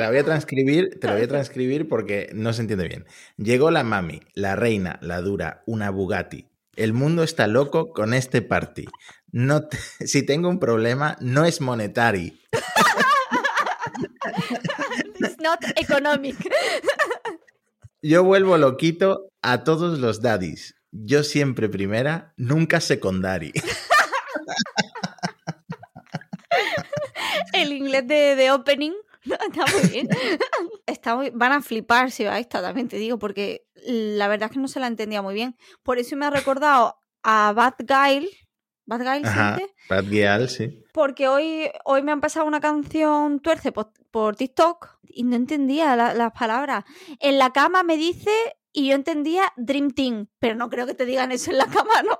la 0.00 0.08
voy 0.08 0.18
a 0.18 0.24
transcribir, 0.24 0.98
te 1.00 1.06
la 1.06 1.14
voy 1.14 1.22
a 1.22 1.28
transcribir 1.28 1.88
porque 1.88 2.30
no 2.34 2.52
se 2.52 2.62
entiende 2.62 2.88
bien. 2.88 3.06
Llegó 3.38 3.70
la 3.70 3.82
mami, 3.82 4.20
la 4.34 4.56
reina, 4.56 4.98
la 5.02 5.20
dura, 5.20 5.62
una 5.66 5.90
Bugatti, 5.90 6.48
el 6.76 6.92
mundo 6.92 7.22
está 7.22 7.46
loco 7.46 7.92
con 7.92 8.14
este 8.14 8.42
party. 8.42 8.86
No 9.32 9.68
te- 9.68 9.78
si 10.06 10.24
tengo 10.24 10.48
un 10.48 10.58
problema, 10.58 11.16
no 11.20 11.44
es 11.44 11.60
monetary. 11.60 12.40
It's 15.20 15.36
not 15.40 15.60
economic. 15.76 16.36
Yo 18.02 18.22
vuelvo 18.24 18.58
loquito 18.58 19.28
a 19.42 19.64
todos 19.64 19.98
los 19.98 20.20
daddies. 20.20 20.74
Yo 20.92 21.24
siempre 21.24 21.68
primera, 21.68 22.34
nunca 22.36 22.80
secondary. 22.80 23.52
El 27.52 27.72
inglés 27.72 28.06
de, 28.06 28.36
de 28.36 28.50
opening 28.50 28.92
está 29.24 29.64
muy 29.72 29.88
bien. 29.90 30.08
Está 30.86 31.16
muy- 31.16 31.30
van 31.30 31.52
a 31.52 31.62
flipar 31.62 32.10
si 32.10 32.24
va 32.24 32.38
esta, 32.38 32.60
también 32.60 32.88
te 32.88 32.96
digo, 32.98 33.18
porque 33.18 33.66
la 33.84 34.28
verdad 34.28 34.48
es 34.50 34.54
que 34.54 34.60
no 34.60 34.68
se 34.68 34.80
la 34.80 34.86
entendía 34.86 35.22
muy 35.22 35.34
bien. 35.34 35.56
Por 35.82 35.98
eso 35.98 36.16
me 36.16 36.26
ha 36.26 36.30
recordado 36.30 36.96
a 37.22 37.52
Bad 37.52 37.74
Guy. 37.80 38.30
Bad 38.86 39.00
Guy, 39.02 39.20
¿se 39.22 39.28
Ajá, 39.28 39.56
dice? 39.56 39.74
Bad 39.88 40.46
sí. 40.48 40.82
Porque 40.92 41.28
hoy, 41.28 41.70
hoy 41.84 42.02
me 42.02 42.12
han 42.12 42.20
pasado 42.20 42.46
una 42.46 42.60
canción 42.60 43.40
tuerce 43.40 43.72
por, 43.72 43.92
por 44.10 44.36
TikTok 44.36 44.98
y 45.08 45.22
no 45.24 45.36
entendía 45.36 45.96
la- 45.96 46.14
las 46.14 46.32
palabras. 46.32 46.84
En 47.20 47.38
la 47.38 47.52
cama 47.52 47.82
me 47.82 47.96
dice 47.96 48.30
y 48.72 48.88
yo 48.88 48.94
entendía 48.94 49.52
Dream 49.56 49.90
Team, 49.92 50.26
pero 50.38 50.54
no 50.56 50.68
creo 50.68 50.86
que 50.86 50.94
te 50.94 51.04
digan 51.06 51.32
eso 51.32 51.50
en 51.50 51.58
la 51.58 51.66
cama, 51.66 52.02
¿no? 52.02 52.18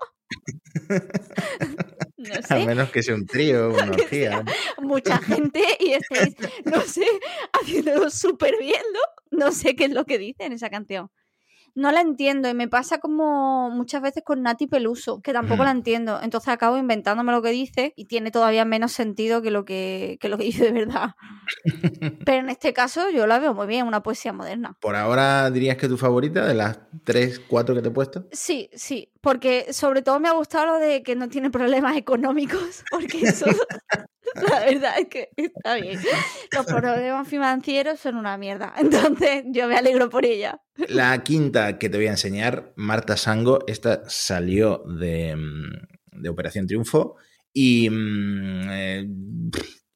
no 2.16 2.34
A 2.34 2.42
sé, 2.42 2.66
menos 2.66 2.90
que 2.90 3.02
sea 3.02 3.14
un 3.14 3.26
trío, 3.26 3.68
una 3.74 3.92
orgía. 3.92 4.44
mucha 4.78 5.18
gente 5.18 5.62
y 5.80 5.92
estáis, 5.92 6.34
no 6.64 6.80
sé, 6.82 7.06
haciéndolo 7.52 8.10
súper 8.10 8.56
bien, 8.58 8.82
¿no? 8.92 9.00
No 9.46 9.52
sé 9.52 9.74
qué 9.76 9.84
es 9.86 9.92
lo 9.92 10.04
que 10.04 10.18
dice 10.18 10.44
en 10.44 10.52
esa 10.52 10.70
canción. 10.70 11.10
No 11.74 11.90
la 11.90 12.00
entiendo 12.00 12.48
y 12.48 12.54
me 12.54 12.68
pasa 12.68 12.98
como 12.98 13.70
muchas 13.70 14.00
veces 14.00 14.22
con 14.24 14.42
Nati 14.42 14.66
Peluso, 14.66 15.20
que 15.20 15.32
tampoco 15.32 15.64
la 15.64 15.72
entiendo. 15.72 16.20
Entonces 16.22 16.48
acabo 16.48 16.76
inventándome 16.76 17.32
lo 17.32 17.42
que 17.42 17.50
dice 17.50 17.92
y 17.96 18.04
tiene 18.04 18.30
todavía 18.30 18.64
menos 18.64 18.92
sentido 18.92 19.42
que 19.42 19.50
lo 19.50 19.64
que, 19.64 20.18
que 20.20 20.28
lo 20.28 20.38
que 20.38 20.44
dice 20.52 20.64
de 20.64 20.72
verdad. 20.72 21.14
Pero 22.24 22.40
en 22.40 22.50
este 22.50 22.72
caso 22.72 23.10
yo 23.10 23.26
la 23.26 23.38
veo 23.38 23.54
muy 23.54 23.66
bien, 23.66 23.86
una 23.86 24.02
poesía 24.02 24.32
moderna. 24.32 24.76
Por 24.80 24.96
ahora 24.96 25.50
dirías 25.50 25.76
que 25.76 25.88
tu 25.88 25.96
favorita 25.96 26.46
de 26.46 26.54
las 26.54 26.78
tres, 27.02 27.40
cuatro 27.40 27.74
que 27.74 27.82
te 27.82 27.88
he 27.88 27.92
puesto. 27.92 28.26
Sí, 28.30 28.70
sí, 28.74 29.10
porque 29.24 29.72
sobre 29.72 30.02
todo 30.02 30.20
me 30.20 30.28
ha 30.28 30.32
gustado 30.32 30.66
lo 30.66 30.78
de 30.78 31.02
que 31.02 31.16
no 31.16 31.28
tiene 31.28 31.50
problemas 31.50 31.96
económicos, 31.96 32.84
porque 32.90 33.22
eso, 33.22 33.46
la 34.48 34.60
verdad 34.60 34.98
es 35.00 35.08
que 35.08 35.30
está 35.36 35.74
bien. 35.74 35.98
Los 36.52 36.66
problemas 36.66 37.26
financieros 37.26 37.98
son 37.98 38.16
una 38.16 38.36
mierda, 38.38 38.72
entonces 38.78 39.44
yo 39.46 39.66
me 39.66 39.76
alegro 39.76 40.08
por 40.10 40.24
ella. 40.24 40.60
La 40.88 41.22
quinta 41.24 41.78
que 41.78 41.88
te 41.88 41.96
voy 41.96 42.06
a 42.06 42.10
enseñar, 42.12 42.72
Marta 42.76 43.16
Sango, 43.16 43.60
esta 43.66 44.02
salió 44.08 44.84
de, 44.86 45.34
mm, 45.34 46.20
de 46.22 46.28
Operación 46.28 46.66
Triunfo 46.66 47.16
y 47.52 47.88
mm, 47.90 48.68
eh, 48.70 49.08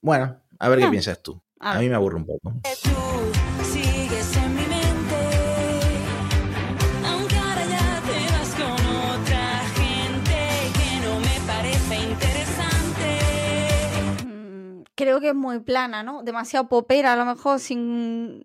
bueno, 0.01 0.43
a 0.59 0.69
ver 0.69 0.79
qué 0.79 0.85
Ah. 0.87 0.91
piensas 0.91 1.23
tú. 1.23 1.41
A 1.61 1.79
mí 1.81 1.89
me 1.89 1.97
aburre 1.97 2.17
un 2.17 2.25
poco. 2.27 2.55
Tú 2.63 3.65
sigues 3.65 4.37
en 4.37 4.58
Creo 14.99 15.21
que 15.21 15.29
es 15.29 15.35
muy 15.37 15.61
plana, 15.61 16.03
¿no? 16.03 16.25
Demasiado 16.25 16.69
popera, 16.69 17.13
a 17.13 17.17
lo 17.17 17.25
mejor 17.25 17.61
sin, 17.61 18.43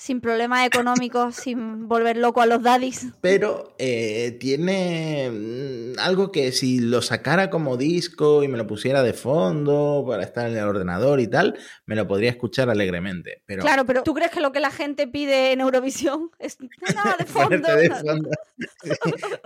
sin 0.00 0.22
problemas 0.22 0.66
económicos, 0.66 1.34
sin 1.44 1.86
volver 1.86 2.16
loco 2.16 2.40
a 2.40 2.46
los 2.46 2.62
daddies. 2.62 3.08
Pero 3.20 3.74
eh, 3.78 4.34
tiene 4.40 5.30
mm, 5.30 5.98
algo 5.98 6.32
que 6.32 6.52
si 6.52 6.80
lo 6.80 7.02
sacara 7.02 7.50
como 7.50 7.76
disco 7.76 8.42
y 8.42 8.48
me 8.48 8.56
lo 8.56 8.66
pusiera 8.66 9.02
de 9.02 9.12
fondo 9.12 10.02
para 10.08 10.22
estar 10.22 10.48
en 10.48 10.56
el 10.56 10.64
ordenador 10.64 11.20
y 11.20 11.26
tal, 11.28 11.58
me 11.84 11.96
lo 11.96 12.08
podría 12.08 12.30
escuchar 12.30 12.70
alegremente. 12.70 13.42
Pero 13.44 13.60
Claro, 13.62 13.84
pero 13.84 14.02
¿tú 14.02 14.14
crees 14.14 14.30
que 14.30 14.40
lo 14.40 14.52
que 14.52 14.60
la 14.60 14.70
gente 14.70 15.06
pide 15.06 15.52
en 15.52 15.60
Eurovisión 15.60 16.30
es 16.38 16.56
nada 16.94 17.16
de 17.18 17.24
fondo? 17.26 17.76
de 17.76 17.88
no- 17.90 17.96
fondo. 17.96 18.30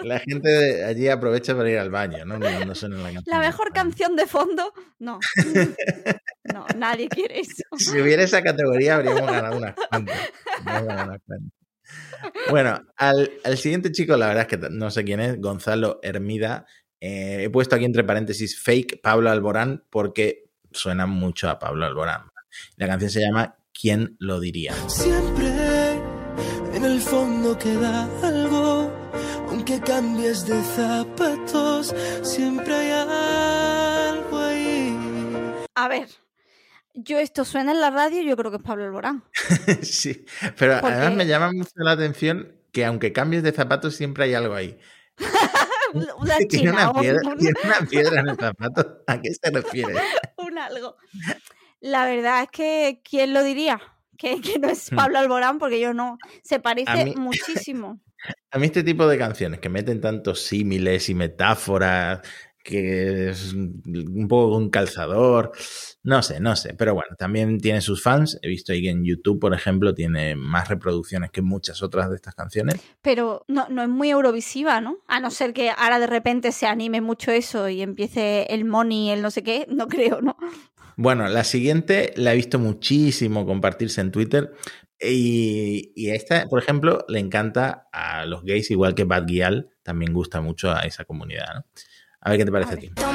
La 0.05 0.21
gente 0.21 0.49
de 0.49 0.85
allí 0.85 1.09
aprovecha 1.09 1.57
para 1.57 1.69
ir 1.71 1.79
al 1.79 1.91
baño, 1.91 2.25
¿no? 2.25 2.39
Cuando 2.39 2.75
suena 2.77 2.97
la. 2.99 3.21
La 3.27 3.39
mejor 3.41 3.73
canción 3.73 4.15
de 4.15 4.27
fondo, 4.27 4.73
no. 5.01 5.19
No, 6.53 6.67
nadie 6.77 7.09
quiere 7.09 7.41
eso. 7.41 7.65
Si 7.79 8.01
hubiera 8.01 8.23
esa 8.23 8.43
categoría, 8.43 8.97
habríamos 8.97 9.27
ganado 9.31 9.57
unas 9.57 9.75
cuantas. 9.75 10.21
Bueno, 12.51 12.81
al, 12.97 13.33
al 13.45 13.59
siguiente 13.59 13.93
chico, 13.93 14.17
la 14.17 14.29
verdad 14.29 14.47
es 14.51 14.59
que 14.59 14.69
no 14.71 14.91
sé 14.91 15.05
quién 15.05 15.21
es, 15.21 15.41
Gonzalo 15.41 16.01
Hermida. 16.03 16.67
Eh, 17.01 17.45
he 17.45 17.51
puesto 17.51 17.77
aquí 17.77 17.85
entre 17.85 18.05
paréntesis 18.05 18.59
fake 18.61 19.01
Pablo 19.03 19.31
Alborán 19.31 19.85
porque 19.91 20.51
suena 20.73 21.07
mucho 21.07 21.51
a 21.51 21.59
Pablo 21.59 21.85
Alborán. 21.85 22.31
La 22.77 22.87
canción 22.87 23.11
se 23.11 23.21
llama 23.21 23.57
¿Quién 23.79 24.17
lo 24.19 24.41
diría? 24.41 24.73
Siempre 24.89 25.53
en 26.75 26.85
el 26.85 27.01
fondo 27.01 27.59
queda 27.59 28.09
algo, 28.23 28.91
aunque 29.49 29.81
cambies 29.81 30.47
de 30.47 30.63
zapatos, 30.63 31.95
siempre 32.23 32.75
hay 32.75 32.91
algo 32.91 34.39
ahí. 34.39 34.97
A 35.75 35.89
ver, 35.89 36.09
yo 36.95 37.19
esto 37.19 37.45
suena 37.45 37.73
en 37.73 37.81
la 37.81 37.91
radio, 37.91 38.23
yo 38.23 38.37
creo 38.37 38.51
que 38.51 38.57
es 38.59 38.63
Pablo 38.63 38.85
Alborán. 38.85 39.25
sí, 39.83 40.25
pero 40.59 40.81
Porque- 40.81 40.95
además 40.97 41.15
me 41.17 41.27
llama 41.27 41.53
mucho 41.53 41.71
la 41.77 41.93
atención 41.93 42.57
que 42.73 42.85
aunque 42.85 43.13
cambies 43.13 43.43
de 43.43 43.53
zapatos 43.53 43.95
siempre 43.97 44.25
hay 44.25 44.35
algo 44.35 44.55
ahí. 44.55 44.79
Una 45.95 46.37
Tiene 46.39 46.49
china, 46.49 46.91
una 46.91 47.01
piedra, 47.01 47.21
tiene 47.39 47.55
una 47.65 47.89
piedra 47.89 48.21
en 48.21 48.29
el 48.31 48.37
zapato. 48.37 49.03
¿A 49.07 49.21
qué 49.21 49.31
se 49.33 49.51
refiere? 49.51 49.95
un 50.39 50.59
algo. 50.59 50.97
La 51.81 52.05
verdad 52.07 52.43
es 52.43 52.49
que, 52.51 53.01
¿quién 53.09 53.33
lo 53.33 53.45
diría? 53.45 53.81
Que, 54.19 54.41
que 54.41 54.59
no 54.59 54.69
es 54.69 54.91
Hmm. 54.91 54.97
Pablo 54.97 55.19
Alborán, 55.19 55.59
porque 55.59 55.79
yo 55.81 55.95
no. 55.95 56.19
Se 56.43 56.59
parece 56.59 57.05
mí- 57.05 57.15
muchísimo. 57.17 58.01
A 58.51 58.59
mí 58.59 58.67
este 58.67 58.83
tipo 58.83 59.07
de 59.07 59.19
canciones 59.19 59.61
que 59.61 59.69
meten 59.69 60.01
tantos 60.01 60.41
símiles 60.43 61.09
y 61.11 61.15
metáforas, 61.15 62.21
que 62.65 63.29
es 63.29 63.53
un 63.53 64.27
poco 64.27 64.57
un 64.57 64.71
calzador, 64.71 65.53
no 66.03 66.23
sé, 66.23 66.41
no 66.41 66.57
sé, 66.57 66.75
pero 66.75 66.95
bueno, 66.95 67.15
también 67.17 67.61
tiene 67.61 67.83
sus 67.83 68.03
fans. 68.03 68.39
He 68.43 68.49
visto 68.49 68.73
ahí 68.73 68.83
que 68.83 68.89
en 68.89 69.05
YouTube, 69.05 69.39
por 69.39 69.53
ejemplo, 69.53 69.95
tiene 69.95 70.35
más 70.35 70.69
reproducciones 70.69 71.31
que 71.31 71.43
muchas 71.43 71.83
otras 71.83 72.09
de 72.09 72.17
estas 72.17 72.35
canciones. 72.35 72.81
Pero 73.03 73.45
no, 73.49 73.69
no 73.69 73.83
es 73.83 73.89
muy 73.91 74.11
eurovisiva, 74.11 74.81
¿no? 74.81 74.97
A 75.07 75.21
no 75.21 75.31
ser 75.31 75.53
que 75.53 75.71
ahora 75.71 75.99
de 75.99 76.07
repente 76.07 76.53
se 76.53 76.67
anime 76.67 77.03
mucho 77.03 77.31
eso 77.31 77.69
y 77.69 77.83
empiece 77.83 78.47
el 78.49 78.65
money, 78.65 79.11
el 79.11 79.21
no 79.21 79.31
sé 79.31 79.43
qué, 79.43 79.67
no 79.69 79.87
creo, 79.87 80.23
¿no? 80.23 80.37
Bueno, 80.97 81.29
la 81.29 81.45
siguiente 81.45 82.15
la 82.17 82.33
he 82.33 82.37
visto 82.37 82.59
muchísimo 82.59 83.45
compartirse 83.45 84.01
en 84.01 84.11
Twitter. 84.11 84.55
Y, 84.99 85.93
y 85.95 86.11
a 86.11 86.15
esta, 86.15 86.47
por 86.47 86.63
ejemplo, 86.63 87.05
le 87.09 87.19
encanta 87.19 87.89
a 87.93 88.25
los 88.25 88.43
gays, 88.43 88.71
igual 88.71 88.95
que 88.95 89.05
Bad 89.05 89.27
Gyal, 89.27 89.69
también 89.83 90.15
gusta 90.15 90.41
mucho 90.41 90.71
a 90.71 90.81
esa 90.81 91.05
comunidad. 91.05 91.57
¿no? 91.57 91.65
A 92.27 92.31
ver 92.31 92.39
qué 92.39 92.45
te 92.47 92.53
parece 92.53 92.73
a, 92.73 92.77
ti. 92.79 92.91
A 92.97 93.13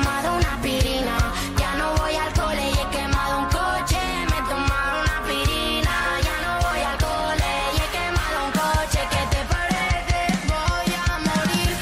morir. 11.17 11.75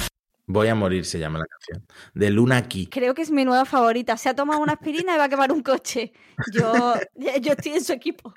Voy 0.45 0.67
a 0.69 0.75
morir, 0.75 1.03
se 1.03 1.19
llama 1.19 1.39
la 1.39 1.45
canción. 1.45 1.85
De 2.13 2.29
Luna 2.29 2.65
Key. 2.69 2.87
Creo 2.87 3.13
que 3.13 3.23
es 3.23 3.29
mi 3.29 3.43
nueva 3.43 3.65
favorita. 3.65 4.15
Se 4.15 4.29
ha 4.29 4.33
tomado 4.33 4.61
una 4.61 4.73
aspirina 4.73 5.13
y 5.15 5.17
va 5.17 5.25
a 5.25 5.29
quemar 5.29 5.51
un 5.51 5.61
coche. 5.61 6.13
Yo, 6.53 6.93
yo 7.41 7.51
estoy 7.51 7.73
en 7.73 7.83
su 7.83 7.91
equipo. 7.91 8.33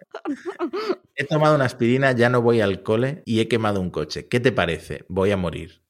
He 1.15 1.25
tomado 1.25 1.55
una 1.55 1.67
aspirina, 1.67 2.11
ya 2.11 2.29
no 2.29 2.43
voy 2.43 2.61
al 2.61 2.83
cole 2.83 3.23
y 3.25 3.39
he 3.39 3.47
quemado 3.47 3.81
un 3.81 3.91
coche. 3.91 4.27
¿Qué 4.27 4.41
te 4.41 4.51
parece? 4.51 5.05
Voy 5.09 5.31
a 5.31 5.37
morir. 5.37 5.81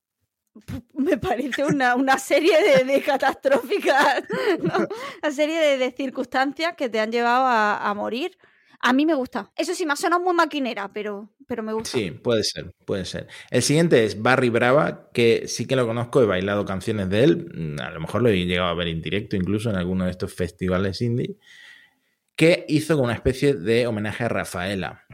Me 0.95 1.17
parece 1.19 1.65
una, 1.65 1.95
una 1.95 2.19
serie 2.19 2.57
de, 2.63 2.85
de 2.85 3.03
catastróficas, 3.03 4.23
¿no? 4.63 4.89
una 5.23 5.33
serie 5.33 5.59
de, 5.59 5.79
de 5.79 5.93
circunstancias 5.93 6.75
que 6.77 6.89
te 6.89 7.01
han 7.01 7.13
llevado 7.13 7.47
a, 7.47 7.89
a 7.89 7.95
morir. 7.95 8.37
A 8.83 8.95
mí 8.95 9.05
me 9.05 9.15
gusta. 9.15 9.51
Eso 9.57 9.75
sí, 9.75 9.85
me 9.85 9.93
ha 9.93 9.97
sonado 9.97 10.23
muy 10.23 10.35
maquinera, 10.35 10.91
pero, 10.91 11.29
pero 11.47 11.63
me 11.63 11.75
gusta. 11.75 11.99
Sí, 11.99 12.13
puede 12.13 12.43
ser, 12.45 12.75
puede 12.87 13.05
ser. 13.05 13.29
El 13.51 13.63
siguiente 13.63 14.05
es 14.05 14.23
Barry 14.23 14.49
Brava, 14.49 15.11
que 15.13 15.49
sí 15.49 15.67
que 15.67 15.77
lo 15.77 15.87
conozco, 15.87 16.23
he 16.23 16.27
bailado 16.27 16.65
canciones 16.65 17.11
de 17.11 17.25
él, 17.25 17.53
mm, 17.55 17.81
a 17.81 17.91
lo 17.91 18.01
mejor 18.01 18.23
lo 18.23 18.31
he 18.31 18.47
llegado 18.47 18.71
a 18.71 18.75
ver 18.75 18.89
en 18.89 19.03
directo 19.03 19.37
incluso 19.37 19.69
en 19.69 19.77
alguno 19.77 20.07
de 20.07 20.13
estos 20.13 20.33
festivales 20.33 21.03
indie, 21.03 21.37
que 22.35 22.65
hizo 22.69 22.97
con 22.97 23.05
una 23.05 23.15
especie 23.15 23.53
de 23.53 23.87
homenaje 23.87 24.25
a 24.25 24.29
Rafaela. 24.29 25.05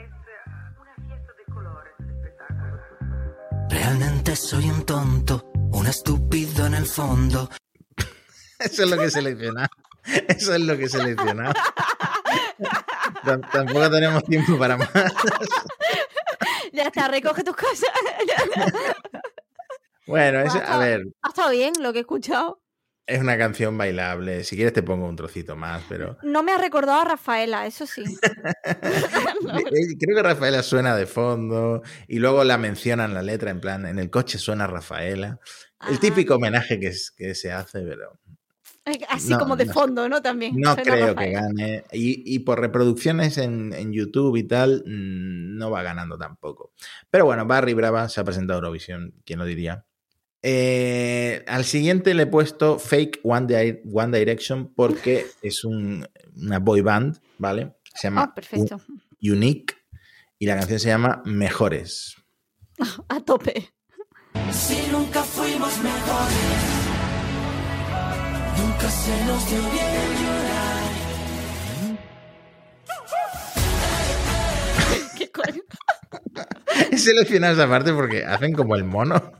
Realmente 3.87 4.35
soy 4.35 4.69
un 4.69 4.85
tonto, 4.85 5.49
un 5.55 5.87
estúpido 5.87 6.67
en 6.67 6.75
el 6.75 6.87
fondo. 6.87 7.49
Eso 8.59 8.83
es 8.83 8.91
lo 8.91 8.99
que 8.99 9.05
he 9.05 9.11
seleccionado. 9.13 9.69
Eso 10.27 10.55
es 10.57 10.61
lo 10.63 10.77
que 10.77 10.87
he 10.87 10.89
seleccionado. 10.89 11.53
Tam- 13.25 13.49
Tampoco 13.53 13.89
tenemos 13.89 14.25
tiempo 14.25 14.59
para 14.59 14.77
más. 14.77 14.91
Ya 16.73 16.83
está, 16.89 17.07
recoge 17.07 17.45
tus 17.45 17.55
cosas. 17.55 17.89
Bueno, 20.09 20.41
es- 20.41 20.55
a 20.57 20.79
ver, 20.79 21.03
ha 21.23 21.29
estado 21.29 21.51
bien 21.51 21.73
lo 21.79 21.93
que 21.93 22.01
he 22.01 22.03
escuchado. 22.03 22.61
Es 23.07 23.21
una 23.21 23.39
canción 23.39 23.77
bailable. 23.79 24.43
Si 24.45 24.57
quieres 24.57 24.73
te 24.73 24.83
pongo 24.83 25.09
un 25.09 25.17
trocito 25.17 25.57
más, 25.57 25.83
pero 25.89 26.19
No 26.23 26.43
me 26.43 26.53
ha 26.53 26.59
recordado 26.59 27.01
a 27.01 27.05
Rafaela, 27.05 27.67
eso 27.67 27.87
sí. 27.87 28.05
No, 29.43 29.59
Eh, 29.59 29.97
creo 29.99 30.17
que 30.17 30.23
Rafaela 30.23 30.63
suena 30.63 30.97
de 30.97 31.07
fondo 31.07 31.83
y 32.09 32.19
luego 32.19 32.43
la 32.45 32.59
mencionan 32.59 33.15
la 33.15 33.23
letra 33.23 33.51
en 33.51 33.61
plan, 33.61 33.87
en 33.87 33.99
el 33.99 34.11
coche 34.11 34.39
suena 34.39 34.67
Rafaela. 34.67 35.39
El 35.89 36.01
típico 36.01 36.37
homenaje 36.37 36.81
que, 36.81 36.89
es- 36.89 37.11
que 37.11 37.35
se 37.35 37.53
hace, 37.53 37.81
pero 37.83 38.19
Así 39.09 39.31
No, 39.31 39.39
como 39.39 39.57
de 39.57 39.65
no. 39.65 39.73
fondo, 39.73 40.09
¿no? 40.09 40.23
También. 40.23 40.55
no 40.57 40.75
suena 40.75 40.93
creo 40.93 41.15
que 41.17 41.31
gane. 41.33 41.85
Y, 41.93 42.23
y 42.35 42.39
por 42.41 42.61
reproducciones 42.61 43.37
en, 43.37 43.73
en 43.73 43.93
YouTube 43.93 44.37
y 44.37 44.45
tal, 44.45 44.85
mm, 44.87 45.57
no 45.59 45.71
va 45.73 45.83
ganando 45.83 46.17
tampoco. 46.17 46.73
Pero 47.11 47.25
bueno, 47.25 47.45
Barry 47.47 47.75
Brava 47.75 48.09
se 48.09 48.21
ha 48.21 48.25
presentado 48.25 48.59
a 48.59 48.61
Eurovisión, 48.61 49.13
¿quién 49.25 49.41
lo 49.41 49.45
diría? 49.45 49.85
Eh, 50.43 51.43
al 51.49 51.65
siguiente 51.65 52.13
le 52.15 52.25
he 52.25 52.27
puesto 52.27 52.79
Fake 52.79 53.21
One, 53.25 53.47
Di- 53.47 53.81
One 53.93 54.17
Direction 54.19 54.73
porque 54.75 55.27
es 55.43 55.65
un- 55.65 56.07
una 56.37 56.59
boy 56.59 56.83
band, 56.83 57.19
¿vale? 57.39 57.77
Se 57.95 58.09
llama 58.09 58.25
Ah, 58.25 58.35
perfecto. 58.35 58.81
Unique 59.23 59.75
y 60.39 60.47
la 60.47 60.57
canción 60.59 60.79
se 60.79 60.89
llama 60.89 61.23
Mejores. 61.25 62.15
A 63.09 63.21
tope. 63.21 63.71
Si 64.53 64.77
nunca 64.93 65.23
fuimos 65.23 65.79
mejores, 65.79 66.37
nunca 68.59 68.91
se 68.91 69.25
nos 69.25 69.51
dio 69.51 69.61
bien 69.71 70.23
llorar. 70.23 70.83
¿Qué 75.17 75.31
coño? 75.33 75.63
He 76.93 76.99
seleccionado 76.99 77.55
esa 77.55 77.69
parte 77.69 77.93
porque 77.93 78.25
hacen 78.25 78.53
como 78.53 78.77
el 78.77 78.85
mono. 78.85 79.33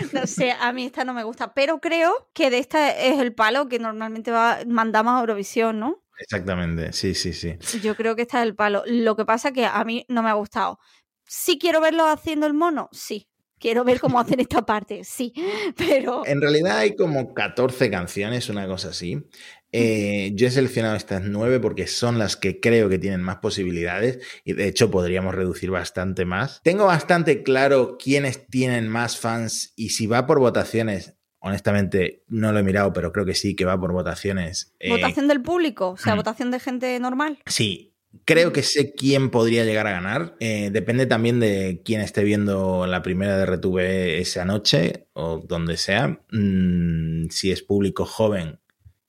No 0.12 0.26
sé, 0.26 0.52
a 0.52 0.72
mí 0.72 0.84
esta 0.84 1.04
no 1.04 1.14
me 1.14 1.24
gusta, 1.24 1.54
pero 1.54 1.80
creo 1.80 2.30
que 2.34 2.50
de 2.50 2.58
esta 2.58 2.90
es 2.90 3.20
el 3.20 3.34
palo 3.34 3.68
que 3.68 3.78
normalmente 3.78 4.30
va, 4.30 4.60
mandamos 4.66 5.14
a 5.14 5.20
Eurovisión, 5.20 5.78
¿no? 5.78 6.02
Exactamente, 6.18 6.92
sí, 6.92 7.14
sí, 7.14 7.32
sí. 7.32 7.56
Yo 7.82 7.96
creo 7.96 8.14
que 8.14 8.22
esta 8.22 8.40
es 8.40 8.46
el 8.46 8.54
palo. 8.54 8.82
Lo 8.86 9.16
que 9.16 9.24
pasa 9.24 9.52
que 9.52 9.66
a 9.66 9.84
mí 9.84 10.04
no 10.08 10.22
me 10.22 10.30
ha 10.30 10.34
gustado. 10.34 10.78
¿Sí 11.26 11.58
quiero 11.58 11.80
verlo 11.80 12.06
haciendo 12.06 12.46
el 12.46 12.54
mono? 12.54 12.88
Sí. 12.92 13.28
Quiero 13.58 13.84
ver 13.84 14.00
cómo 14.00 14.18
hacen 14.18 14.40
esta 14.40 14.62
parte, 14.62 15.04
sí. 15.04 15.32
Pero 15.76 16.26
En 16.26 16.40
realidad 16.40 16.78
hay 16.78 16.96
como 16.96 17.32
14 17.32 17.90
canciones, 17.90 18.48
una 18.48 18.66
cosa 18.66 18.88
así. 18.88 19.24
Eh, 19.72 20.32
yo 20.34 20.46
he 20.46 20.50
seleccionado 20.50 20.96
estas 20.96 21.22
nueve 21.22 21.58
porque 21.58 21.86
son 21.86 22.18
las 22.18 22.36
que 22.36 22.60
creo 22.60 22.88
que 22.88 22.98
tienen 22.98 23.22
más 23.22 23.36
posibilidades 23.36 24.20
y 24.44 24.52
de 24.52 24.68
hecho 24.68 24.90
podríamos 24.90 25.34
reducir 25.34 25.70
bastante 25.70 26.24
más. 26.24 26.60
Tengo 26.62 26.86
bastante 26.86 27.42
claro 27.42 27.96
quiénes 27.98 28.46
tienen 28.46 28.88
más 28.88 29.18
fans 29.18 29.72
y 29.76 29.90
si 29.90 30.06
va 30.06 30.26
por 30.26 30.38
votaciones, 30.38 31.16
honestamente 31.40 32.24
no 32.28 32.52
lo 32.52 32.58
he 32.58 32.62
mirado, 32.62 32.92
pero 32.92 33.12
creo 33.12 33.24
que 33.24 33.34
sí 33.34 33.56
que 33.56 33.64
va 33.64 33.80
por 33.80 33.92
votaciones. 33.92 34.74
Eh, 34.78 34.90
votación 34.90 35.26
del 35.26 35.42
público, 35.42 35.90
o 35.90 35.96
sea, 35.96 36.14
mm. 36.14 36.18
votación 36.18 36.50
de 36.50 36.60
gente 36.60 37.00
normal. 37.00 37.38
Sí, 37.46 37.92
creo 38.24 38.52
que 38.52 38.62
sé 38.62 38.92
quién 38.92 39.30
podría 39.30 39.64
llegar 39.64 39.86
a 39.86 39.92
ganar. 39.92 40.36
Eh, 40.40 40.70
depende 40.72 41.06
también 41.06 41.40
de 41.40 41.82
quién 41.84 42.00
esté 42.00 42.24
viendo 42.24 42.86
la 42.86 43.02
primera 43.02 43.38
de 43.38 43.46
RTV 43.46 44.20
esa 44.20 44.44
noche 44.44 45.08
o 45.12 45.38
donde 45.38 45.76
sea. 45.76 46.20
Mm, 46.30 47.28
si 47.30 47.50
es 47.50 47.62
público 47.62 48.04
joven, 48.04 48.60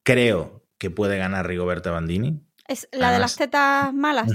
creo 0.03 0.65
que 0.77 0.91
puede 0.91 1.17
ganar 1.17 1.47
Rigoberta 1.47 1.91
Bandini. 1.91 2.45
Es 2.67 2.87
la 2.91 3.11
de 3.11 3.19
las 3.19 3.35
tetas 3.35 3.93
malas. 3.93 4.29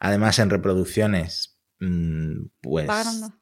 Además, 0.00 0.38
en 0.38 0.50
reproducciones, 0.50 1.58
mm, 1.80 2.46
pues 2.60 2.88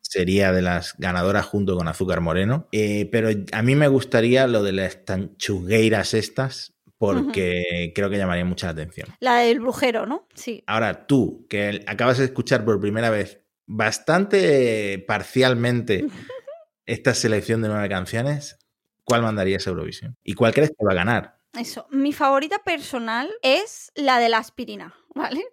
sería 0.01 0.53
de 0.53 0.62
las 0.62 0.95
ganadoras 0.99 1.47
junto 1.47 1.77
con 1.77 1.88
Azúcar 1.88 2.21
Moreno. 2.21 2.69
Eh, 2.73 3.09
pero 3.11 3.29
a 3.53 3.62
mí 3.62 3.75
me 3.75 3.88
gustaría 3.88 4.47
lo 4.47 4.62
de 4.62 4.73
las 4.73 5.05
tanchugueiras 5.05 6.14
estas, 6.14 6.75
porque 6.99 7.92
creo 7.95 8.09
que 8.09 8.19
llamaría 8.19 8.45
mucha 8.45 8.69
la 8.69 8.73
atención. 8.73 9.09
La 9.21 9.38
del 9.38 9.61
brujero, 9.61 10.07
¿no? 10.07 10.29
Sí. 10.35 10.62
Ahora, 10.66 11.07
tú, 11.07 11.47
que 11.49 11.85
acabas 11.87 12.19
de 12.19 12.25
escuchar 12.25 12.64
por 12.64 12.81
primera 12.81 13.11
vez 13.11 13.42
bastante 13.66 15.05
parcialmente 15.07 16.07
esta 16.87 17.14
selección 17.14 17.62
de 17.62 17.69
nueve 17.69 17.88
canciones, 17.88 18.59
¿cuál 19.05 19.23
mandarías 19.23 19.66
a 19.66 19.71
Eurovisión? 19.71 20.16
¿Y 20.23 20.35
cuál 20.35 20.55
crees 20.55 20.71
que 20.71 20.85
va 20.85 20.92
a 20.92 20.97
ganar? 20.97 21.36
Eso. 21.59 21.87
Mi 21.90 22.12
favorita 22.12 22.59
personal 22.59 23.33
es 23.42 23.92
la 23.95 24.19
de 24.19 24.29
la 24.29 24.38
aspirina, 24.38 24.95
¿vale? 25.14 25.45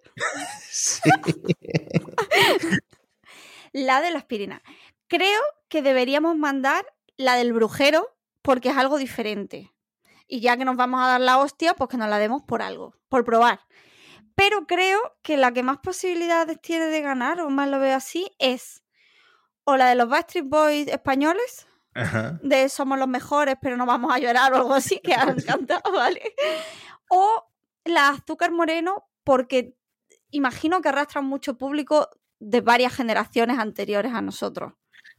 Sí. 0.70 1.10
La 3.72 4.00
de 4.00 4.10
la 4.10 4.18
aspirina. 4.18 4.62
Creo 5.08 5.40
que 5.68 5.82
deberíamos 5.82 6.36
mandar 6.36 6.86
la 7.16 7.34
del 7.34 7.52
brujero 7.52 8.16
porque 8.42 8.68
es 8.68 8.76
algo 8.76 8.98
diferente. 8.98 9.72
Y 10.28 10.40
ya 10.40 10.56
que 10.56 10.64
nos 10.64 10.76
vamos 10.76 11.00
a 11.02 11.08
dar 11.08 11.20
la 11.20 11.38
hostia, 11.38 11.74
pues 11.74 11.90
que 11.90 11.96
nos 11.96 12.08
la 12.08 12.18
demos 12.18 12.42
por 12.42 12.62
algo, 12.62 12.94
por 13.08 13.24
probar. 13.24 13.60
Pero 14.34 14.66
creo 14.66 15.00
que 15.22 15.36
la 15.36 15.52
que 15.52 15.62
más 15.62 15.78
posibilidades 15.78 16.60
tiene 16.60 16.86
de 16.86 17.00
ganar, 17.00 17.40
o 17.40 17.50
más 17.50 17.68
lo 17.68 17.78
veo 17.78 17.96
así, 17.96 18.30
es 18.38 18.84
o 19.64 19.76
la 19.76 19.88
de 19.88 19.94
los 19.94 20.08
Backstreet 20.08 20.46
Boys 20.46 20.88
españoles, 20.88 21.66
Ajá. 21.94 22.38
de 22.42 22.68
Somos 22.68 22.98
los 22.98 23.08
mejores, 23.08 23.56
pero 23.60 23.76
no 23.76 23.86
vamos 23.86 24.12
a 24.12 24.18
llorar 24.18 24.52
o 24.52 24.56
algo 24.56 24.74
así, 24.74 25.00
que 25.02 25.14
han 25.14 25.40
cantado, 25.40 25.82
¿vale? 25.92 26.34
O 27.08 27.46
la 27.84 28.08
Azúcar 28.08 28.50
Moreno, 28.50 29.08
porque 29.22 29.76
imagino 30.30 30.80
que 30.80 30.88
arrastran 30.88 31.24
mucho 31.24 31.56
público 31.56 32.10
de 32.40 32.60
varias 32.60 32.94
generaciones 32.94 33.58
anteriores 33.58 34.12
a 34.12 34.20
nosotros. 34.20 34.72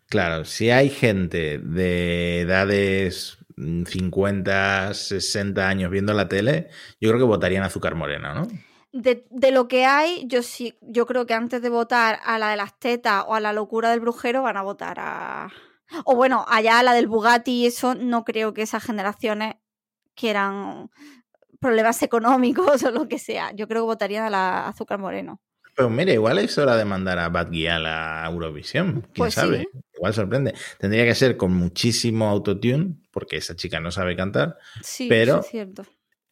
Claro, 0.07 0.45
si 0.45 0.69
hay 0.69 0.89
gente 0.89 1.57
de 1.57 2.41
edades 2.41 3.37
mm, 3.55 3.83
50, 3.85 4.93
60 4.93 5.67
años 5.67 5.89
viendo 5.89 6.13
la 6.13 6.27
tele, 6.27 6.69
yo 6.99 7.09
creo 7.09 7.19
que 7.19 7.25
votarían 7.25 7.63
Azúcar 7.63 7.95
Moreno, 7.95 8.33
¿no? 8.33 8.47
De, 8.91 9.25
de 9.29 9.51
lo 9.51 9.67
que 9.67 9.85
hay, 9.85 10.25
yo 10.27 10.41
sí, 10.41 10.77
yo 10.81 11.05
creo 11.05 11.25
que 11.25 11.33
antes 11.33 11.61
de 11.61 11.69
votar 11.69 12.19
a 12.23 12.37
la 12.39 12.51
de 12.51 12.55
las 12.55 12.79
tetas 12.79 13.25
o 13.27 13.35
a 13.35 13.39
la 13.39 13.51
locura 13.51 13.89
del 13.89 13.99
brujero, 13.99 14.43
van 14.43 14.57
a 14.57 14.61
votar 14.61 14.97
a. 14.99 15.51
O 16.05 16.15
bueno, 16.15 16.45
allá 16.47 16.81
la 16.83 16.93
del 16.93 17.07
Bugatti 17.07 17.51
y 17.51 17.65
eso, 17.67 17.95
no 17.95 18.23
creo 18.25 18.53
que 18.53 18.61
esas 18.63 18.83
generaciones 18.83 19.55
quieran 20.15 20.89
problemas 21.59 22.01
económicos 22.03 22.83
o 22.83 22.91
lo 22.91 23.07
que 23.07 23.19
sea. 23.19 23.51
Yo 23.55 23.67
creo 23.67 23.83
que 23.83 23.87
votarían 23.87 24.25
a 24.25 24.29
la 24.29 24.67
Azúcar 24.67 24.99
Moreno. 24.99 25.41
Pero 25.75 25.89
mira, 25.89 26.13
igual 26.13 26.39
es 26.39 26.57
hora 26.57 26.77
de 26.77 26.85
mandar 26.85 27.19
a 27.19 27.27
Bad 27.27 27.49
Gyal 27.51 27.85
a 27.85 28.25
Eurovisión. 28.31 29.01
¿Quién 29.01 29.11
Pues 29.15 29.33
sí. 29.33 29.41
sabe? 29.41 29.67
Igual 29.95 30.13
sorprende. 30.13 30.53
Tendría 30.79 31.03
que 31.05 31.15
ser 31.15 31.35
con 31.35 31.53
muchísimo 31.53 32.29
autotune, 32.29 32.95
porque 33.11 33.35
esa 33.37 33.55
chica 33.57 33.81
no 33.81 33.91
sabe 33.91 34.15
cantar. 34.15 34.57
Sí, 34.81 35.07
Pero- 35.09 35.41
es 35.41 35.47
cierto. 35.47 35.83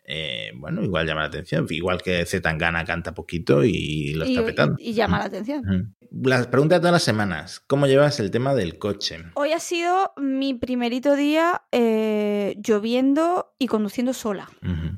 Eh, 0.05 0.51
bueno, 0.55 0.81
igual 0.83 1.05
llama 1.07 1.21
la 1.21 1.27
atención. 1.27 1.65
Igual 1.69 2.01
que 2.01 2.25
Zetangana 2.25 2.83
canta 2.85 3.13
poquito 3.13 3.63
y 3.63 4.13
lo 4.13 4.25
Y, 4.25 4.31
está 4.33 4.45
petando. 4.45 4.75
y- 4.79 4.89
y 4.89 4.93
llama 4.93 5.19
la 5.19 5.25
atención. 5.25 5.95
Las 6.21 6.45
preguntas 6.45 6.77
de 6.77 6.81
todas 6.81 6.93
las 6.93 7.03
semanas. 7.03 7.59
¿Cómo 7.65 7.87
llevas 7.87 8.19
el 8.19 8.29
tema 8.29 8.53
del 8.53 8.77
coche? 8.77 9.17
Hoy 9.33 9.51
ha 9.51 9.59
sido 9.59 10.13
mi 10.15 10.53
primerito 10.53 11.15
día 11.15 11.63
eh, 11.71 12.55
lloviendo 12.63 13.55
y 13.57 13.65
conduciendo 13.65 14.13
sola. 14.13 14.47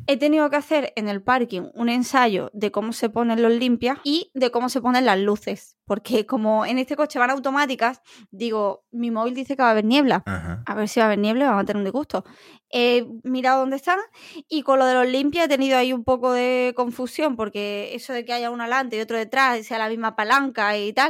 He 0.08 0.18
tenido 0.18 0.50
que 0.50 0.58
hacer 0.58 0.92
en 0.98 1.08
el 1.08 1.24
parking 1.24 1.70
un 1.74 1.88
ensayo 1.88 2.52
de 2.54 2.72
cómo 2.72 2.92
se 2.92 3.10
ponen 3.10 3.42
los 3.42 3.54
limpias 3.54 3.98
y 4.04 4.30
de 4.34 4.52
cómo 4.52 4.68
se 4.68 4.82
ponen 4.82 5.06
las 5.06 5.18
luces. 5.18 5.78
Porque 5.86 6.26
como 6.26 6.66
en 6.66 6.80
este 6.80 6.96
coche 6.96 7.20
van 7.20 7.30
automáticas, 7.30 8.02
digo, 8.32 8.86
mi 8.92 9.12
móvil 9.12 9.36
dice 9.36 9.56
que 9.56 9.62
va 9.62 9.70
a 9.70 9.72
haber 9.72 9.86
niebla. 9.86 10.24
A 10.66 10.76
ver 10.76 10.90
si 10.90 11.00
va 11.00 11.06
a 11.06 11.08
haber 11.08 11.20
niebla, 11.20 11.46
vamos 11.46 11.64
a 11.64 11.66
tener 11.66 11.78
un 11.78 11.86
disgusto. 11.86 12.26
He 12.70 13.08
mirado 13.24 13.60
dónde 13.60 13.76
están 13.76 14.00
y 14.50 14.64
con 14.64 14.80
lo 14.80 14.86
de 14.86 14.96
los 14.96 15.08
limpias 15.08 15.46
he 15.46 15.48
tenido 15.48 15.78
ahí 15.78 15.94
un 15.94 16.04
poco 16.04 16.34
de 16.34 16.74
confusión 16.76 17.36
porque 17.36 17.92
eso 17.94 18.14
de 18.14 18.26
que 18.26 18.34
haya 18.34 18.50
uno 18.50 18.64
adelante 18.64 18.98
y 18.98 19.00
otro 19.00 19.18
detrás 19.18 19.60
y 19.60 19.64
sea 19.64 19.78
la 19.78 19.88
misma 19.88 20.16
palanca 20.16 20.76
y 20.76 20.92
tal, 20.92 21.05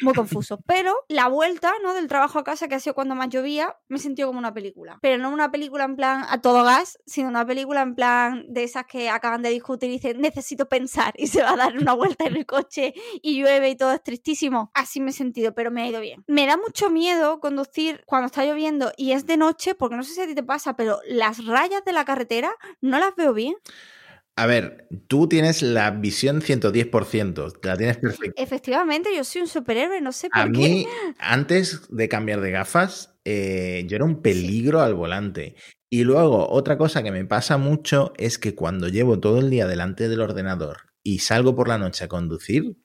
muy 0.00 0.14
confuso. 0.14 0.60
Pero 0.66 0.94
la 1.08 1.28
vuelta, 1.28 1.72
¿no? 1.82 1.94
Del 1.94 2.06
trabajo 2.06 2.38
a 2.38 2.44
casa, 2.44 2.68
que 2.68 2.76
ha 2.76 2.80
sido 2.80 2.94
cuando 2.94 3.14
más 3.14 3.28
llovía, 3.28 3.76
me 3.88 3.98
sentido 3.98 4.28
como 4.28 4.38
una 4.38 4.54
película. 4.54 4.98
Pero 5.02 5.20
no 5.20 5.30
una 5.30 5.50
película 5.50 5.84
en 5.84 5.96
plan 5.96 6.24
a 6.28 6.40
todo 6.40 6.62
gas, 6.64 6.98
sino 7.06 7.28
una 7.28 7.46
película 7.46 7.82
en 7.82 7.94
plan 7.94 8.44
de 8.48 8.64
esas 8.64 8.84
que 8.86 9.10
acaban 9.10 9.42
de 9.42 9.50
discutir 9.50 9.90
y 9.90 9.94
dicen, 9.94 10.20
necesito 10.20 10.68
pensar, 10.68 11.14
y 11.16 11.26
se 11.26 11.42
va 11.42 11.52
a 11.52 11.56
dar 11.56 11.76
una 11.76 11.94
vuelta 11.94 12.26
en 12.26 12.36
el 12.36 12.46
coche 12.46 12.94
y 13.22 13.40
llueve 13.40 13.70
y 13.70 13.76
todo 13.76 13.92
es 13.92 14.02
tristísimo. 14.02 14.70
Así 14.74 15.00
me 15.00 15.10
he 15.10 15.14
sentido, 15.14 15.54
pero 15.54 15.70
me 15.70 15.82
ha 15.82 15.88
ido 15.88 16.00
bien. 16.00 16.24
Me 16.26 16.46
da 16.46 16.56
mucho 16.56 16.90
miedo 16.90 17.40
conducir 17.40 18.02
cuando 18.06 18.26
está 18.26 18.44
lloviendo 18.44 18.92
y 18.96 19.12
es 19.12 19.26
de 19.26 19.36
noche, 19.36 19.74
porque 19.74 19.96
no 19.96 20.02
sé 20.02 20.14
si 20.14 20.20
a 20.20 20.26
ti 20.26 20.34
te 20.34 20.42
pasa, 20.42 20.76
pero 20.76 21.00
las 21.08 21.44
rayas 21.44 21.84
de 21.84 21.92
la 21.92 22.04
carretera 22.04 22.52
no 22.80 22.98
las 22.98 23.14
veo 23.16 23.32
bien. 23.32 23.56
A 24.38 24.46
ver, 24.46 24.86
tú 25.08 25.28
tienes 25.28 25.62
la 25.62 25.90
visión 25.90 26.40
110%, 26.40 27.52
la 27.64 27.76
tienes 27.76 27.96
perfecta. 27.96 28.40
Efectivamente, 28.40 29.10
yo 29.12 29.24
soy 29.24 29.42
un 29.42 29.48
superhéroe, 29.48 30.00
no 30.00 30.12
sé 30.12 30.30
por 30.30 30.42
A 30.42 30.44
qué. 30.44 30.50
mí, 30.50 30.86
antes 31.18 31.88
de 31.88 32.08
cambiar 32.08 32.40
de 32.40 32.52
gafas, 32.52 33.18
eh, 33.24 33.82
yo 33.88 33.96
era 33.96 34.04
un 34.04 34.22
peligro 34.22 34.80
al 34.80 34.94
volante. 34.94 35.56
Y 35.90 36.04
luego, 36.04 36.48
otra 36.50 36.78
cosa 36.78 37.02
que 37.02 37.10
me 37.10 37.24
pasa 37.24 37.58
mucho 37.58 38.12
es 38.16 38.38
que 38.38 38.54
cuando 38.54 38.86
llevo 38.86 39.18
todo 39.18 39.40
el 39.40 39.50
día 39.50 39.66
delante 39.66 40.08
del 40.08 40.20
ordenador 40.20 40.92
y 41.02 41.18
salgo 41.18 41.56
por 41.56 41.66
la 41.66 41.78
noche 41.78 42.04
a 42.04 42.08
conducir, 42.08 42.76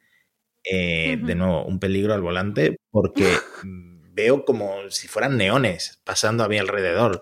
eh, 0.63 1.19
de 1.21 1.35
nuevo, 1.35 1.65
un 1.65 1.79
peligro 1.79 2.15
al 2.15 2.21
volante 2.21 2.77
porque 2.89 3.27
veo 4.11 4.43
como 4.43 4.89
si 4.89 5.07
fueran 5.07 5.37
neones 5.37 6.01
pasando 6.03 6.43
a 6.43 6.49
mi 6.49 6.57
alrededor. 6.57 7.21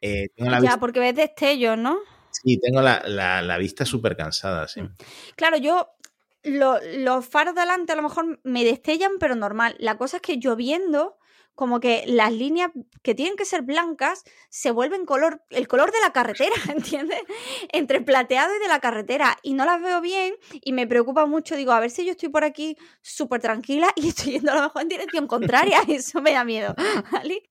Eh, 0.00 0.28
tengo 0.36 0.52
la 0.52 0.60
Ya, 0.60 0.76
porque 0.76 1.00
ves 1.00 1.16
destellos, 1.16 1.76
¿no? 1.76 1.98
Sí, 2.32 2.58
tengo 2.60 2.80
la, 2.82 3.02
la- 3.06 3.42
vista 3.58 3.84
súper 3.84 4.16
cansada, 4.16 4.66
sí. 4.68 4.82
Claro, 5.36 5.56
yo 5.58 5.88
lo- 6.42 6.78
los 6.98 7.26
faros 7.26 7.54
delante 7.54 7.92
a 7.92 7.96
lo 7.96 8.02
mejor 8.02 8.40
me 8.44 8.64
destellan, 8.64 9.12
pero 9.20 9.34
normal. 9.36 9.76
La 9.78 9.96
cosa 9.96 10.16
es 10.16 10.22
que 10.22 10.38
lloviendo, 10.38 11.18
como 11.62 11.78
que 11.78 12.02
las 12.08 12.32
líneas 12.32 12.72
que 13.04 13.14
tienen 13.14 13.36
que 13.36 13.44
ser 13.44 13.62
blancas 13.62 14.24
se 14.48 14.72
vuelven 14.72 15.06
color, 15.06 15.44
el 15.50 15.68
color 15.68 15.92
de 15.92 16.00
la 16.00 16.12
carretera, 16.12 16.56
¿entiendes? 16.68 17.20
Entre 17.68 17.98
el 17.98 18.04
plateado 18.04 18.52
y 18.56 18.58
de 18.58 18.66
la 18.66 18.80
carretera. 18.80 19.38
Y 19.44 19.54
no 19.54 19.64
las 19.64 19.80
veo 19.80 20.00
bien 20.00 20.34
y 20.50 20.72
me 20.72 20.88
preocupa 20.88 21.24
mucho. 21.24 21.54
Digo, 21.54 21.70
a 21.70 21.78
ver 21.78 21.92
si 21.92 22.04
yo 22.04 22.10
estoy 22.10 22.30
por 22.30 22.42
aquí 22.42 22.76
súper 23.00 23.40
tranquila 23.40 23.92
y 23.94 24.08
estoy 24.08 24.32
yendo 24.32 24.50
a 24.50 24.56
lo 24.56 24.62
mejor 24.62 24.82
en 24.82 24.88
dirección 24.88 25.28
contraria. 25.28 25.82
Eso 25.88 26.20
me 26.20 26.32
da 26.32 26.42
miedo. 26.42 26.74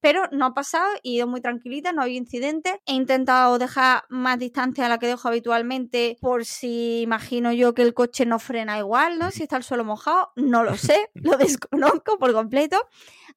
Pero 0.02 0.24
no 0.34 0.48
ha 0.48 0.54
pasado, 0.54 0.90
he 1.06 1.12
ido 1.12 1.26
muy 1.26 1.40
tranquilita, 1.40 1.94
no 1.94 2.02
ha 2.02 2.04
habido 2.04 2.18
incidente. 2.18 2.82
He 2.86 2.94
intentado 2.94 3.60
dejar 3.60 4.04
más 4.10 4.40
distancia 4.40 4.88
a 4.88 4.90
la 4.90 5.00
que 5.00 5.08
dejo 5.08 5.30
habitualmente 5.30 6.18
por 6.20 6.44
si 6.44 7.00
imagino 7.00 7.54
yo 7.54 7.74
que 7.74 7.84
el 7.84 7.94
coche 7.94 8.26
no 8.26 8.40
frena 8.40 8.78
igual, 8.78 9.20
¿no? 9.20 9.32
Si 9.32 9.44
está 9.44 9.56
el 9.56 9.64
suelo 9.64 9.86
mojado, 9.86 10.34
no 10.36 10.66
lo 10.66 10.76
sé, 10.76 11.10
lo 11.14 11.38
desconozco 11.38 12.20
por 12.20 12.34
completo. 12.34 12.86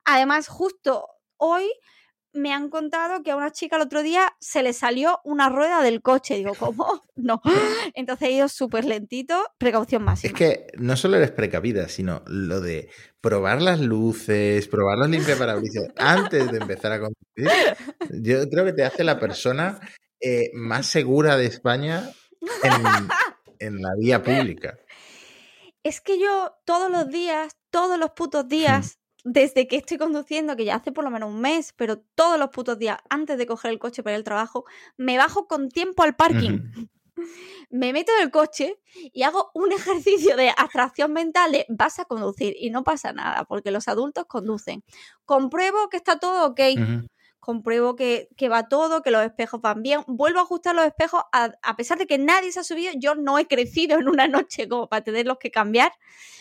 Además, 0.04 0.48
hoy 1.36 1.70
me 2.34 2.52
han 2.52 2.68
contado 2.68 3.22
que 3.22 3.30
a 3.30 3.36
una 3.36 3.52
chica 3.52 3.76
el 3.76 3.82
otro 3.82 4.02
día 4.02 4.34
se 4.40 4.62
le 4.62 4.72
salió 4.72 5.20
una 5.24 5.48
rueda 5.48 5.82
del 5.82 6.02
coche. 6.02 6.34
Digo, 6.34 6.54
¿cómo? 6.58 7.02
No. 7.16 7.40
Entonces 7.94 8.28
he 8.28 8.32
ido 8.32 8.48
súper 8.48 8.84
lentito, 8.84 9.40
precaución 9.56 10.02
Es 10.02 10.06
máxima. 10.06 10.38
que 10.38 10.66
no 10.76 10.96
solo 10.96 11.16
eres 11.16 11.30
precavida, 11.30 11.88
sino 11.88 12.22
lo 12.26 12.60
de 12.60 12.90
probar 13.20 13.62
las 13.62 13.80
luces, 13.80 14.66
probar 14.66 14.98
los 14.98 15.08
limpiaparabrisas 15.08 15.88
antes 15.96 16.50
de 16.50 16.58
empezar 16.58 16.92
a 16.92 17.00
conducir. 17.00 17.76
Yo 18.20 18.48
creo 18.50 18.64
que 18.64 18.72
te 18.72 18.84
hace 18.84 19.04
la 19.04 19.20
persona 19.20 19.78
eh, 20.20 20.50
más 20.54 20.86
segura 20.86 21.36
de 21.36 21.46
España 21.46 22.10
en, 22.62 23.08
en 23.60 23.80
la 23.80 23.90
vía 23.96 24.22
pública. 24.22 24.76
Es 25.84 26.00
que 26.00 26.18
yo 26.18 26.52
todos 26.64 26.90
los 26.90 27.08
días, 27.08 27.56
todos 27.70 27.98
los 27.98 28.10
putos 28.10 28.48
días, 28.48 28.98
desde 29.24 29.66
que 29.66 29.76
estoy 29.76 29.96
conduciendo, 29.96 30.54
que 30.54 30.66
ya 30.66 30.76
hace 30.76 30.92
por 30.92 31.02
lo 31.02 31.10
menos 31.10 31.30
un 31.30 31.40
mes, 31.40 31.72
pero 31.72 31.98
todos 31.98 32.38
los 32.38 32.50
putos 32.50 32.78
días, 32.78 32.98
antes 33.08 33.38
de 33.38 33.46
coger 33.46 33.72
el 33.72 33.78
coche 33.78 34.02
para 34.02 34.14
ir 34.14 34.18
al 34.18 34.24
trabajo, 34.24 34.64
me 34.98 35.16
bajo 35.16 35.48
con 35.48 35.70
tiempo 35.70 36.02
al 36.02 36.14
parking. 36.14 36.60
Me 37.70 37.92
meto 37.92 38.10
en 38.18 38.24
el 38.24 38.30
coche 38.32 38.80
y 38.92 39.22
hago 39.22 39.50
un 39.54 39.72
ejercicio 39.72 40.36
de 40.36 40.50
abstracción 40.50 41.12
mental 41.12 41.52
de 41.52 41.64
vas 41.68 42.00
a 42.00 42.04
conducir 42.04 42.54
y 42.58 42.70
no 42.70 42.82
pasa 42.82 43.12
nada, 43.12 43.44
porque 43.44 43.70
los 43.70 43.86
adultos 43.86 44.26
conducen. 44.26 44.82
Compruebo 45.24 45.88
que 45.88 45.96
está 45.96 46.18
todo 46.18 46.48
ok. 46.48 46.60
Compruebo 47.38 47.94
que, 47.94 48.28
que 48.36 48.48
va 48.48 48.68
todo, 48.68 49.02
que 49.02 49.10
los 49.10 49.22
espejos 49.22 49.60
van 49.60 49.82
bien, 49.82 50.02
vuelvo 50.06 50.40
a 50.40 50.42
ajustar 50.42 50.74
los 50.74 50.86
espejos, 50.86 51.22
a, 51.30 51.52
a 51.62 51.76
pesar 51.76 51.98
de 51.98 52.06
que 52.06 52.18
nadie 52.18 52.50
se 52.50 52.60
ha 52.60 52.64
subido, 52.64 52.92
yo 52.96 53.14
no 53.14 53.38
he 53.38 53.46
crecido 53.46 53.98
en 53.98 54.08
una 54.08 54.26
noche 54.28 54.66
como 54.68 54.88
para 54.88 55.04
tenerlos 55.04 55.36
que 55.38 55.50
cambiar, 55.50 55.92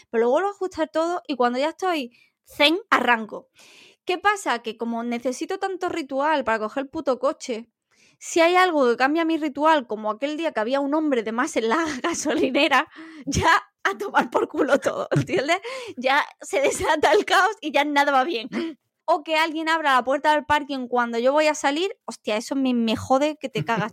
pero 0.10 0.24
lo 0.24 0.30
vuelvo 0.32 0.48
a 0.48 0.52
ajustar 0.52 0.90
todo 0.90 1.22
y 1.28 1.36
cuando 1.36 1.60
ya 1.60 1.70
estoy 1.70 2.18
zen, 2.46 2.80
arranco. 2.90 3.50
¿Qué 4.06 4.18
pasa? 4.18 4.60
Que 4.60 4.78
como 4.78 5.04
necesito 5.04 5.60
tanto 5.60 5.90
ritual 5.90 6.44
para 6.44 6.60
coger 6.60 6.84
el 6.84 6.90
puto 6.90 7.20
coche, 7.20 7.70
si 8.20 8.40
hay 8.42 8.56
algo 8.56 8.90
que 8.90 8.98
cambia 8.98 9.26
mi 9.26 9.38
ritual, 9.38 9.88
como 9.88 10.12
aquel 10.12 10.38
día 10.38 10.52
que 10.52 10.60
había 10.60 10.80
un 10.80 10.94
hombre 10.94 11.24
de 11.24 11.32
más 11.32 11.56
en 11.58 11.70
la 11.70 11.78
gasolinera, 12.04 12.88
ya 13.26 13.64
a 13.84 13.98
tomar 13.98 14.30
por 14.30 14.48
culo 14.48 14.80
todo, 14.80 15.08
¿entiendes? 15.16 15.60
Ya 15.98 16.26
se 16.42 16.62
desata 16.62 17.12
el 17.14 17.26
caos 17.26 17.56
y 17.62 17.72
ya 17.72 17.84
nada 17.86 18.12
va 18.12 18.24
bien 18.24 18.50
o 19.06 19.24
que 19.24 19.36
alguien 19.36 19.70
abra 19.70 19.96
la 19.96 20.04
puerta 20.04 20.34
del 20.34 20.46
parking 20.46 20.88
cuando 20.88 21.20
yo 21.20 21.32
voy 21.32 21.48
a 21.48 21.56
salir, 21.56 21.98
hostia, 22.06 22.38
eso 22.38 22.56
me, 22.56 22.74
me 22.74 22.96
jode 22.96 23.38
que 23.38 23.50
te 23.50 23.66
cagas. 23.66 23.92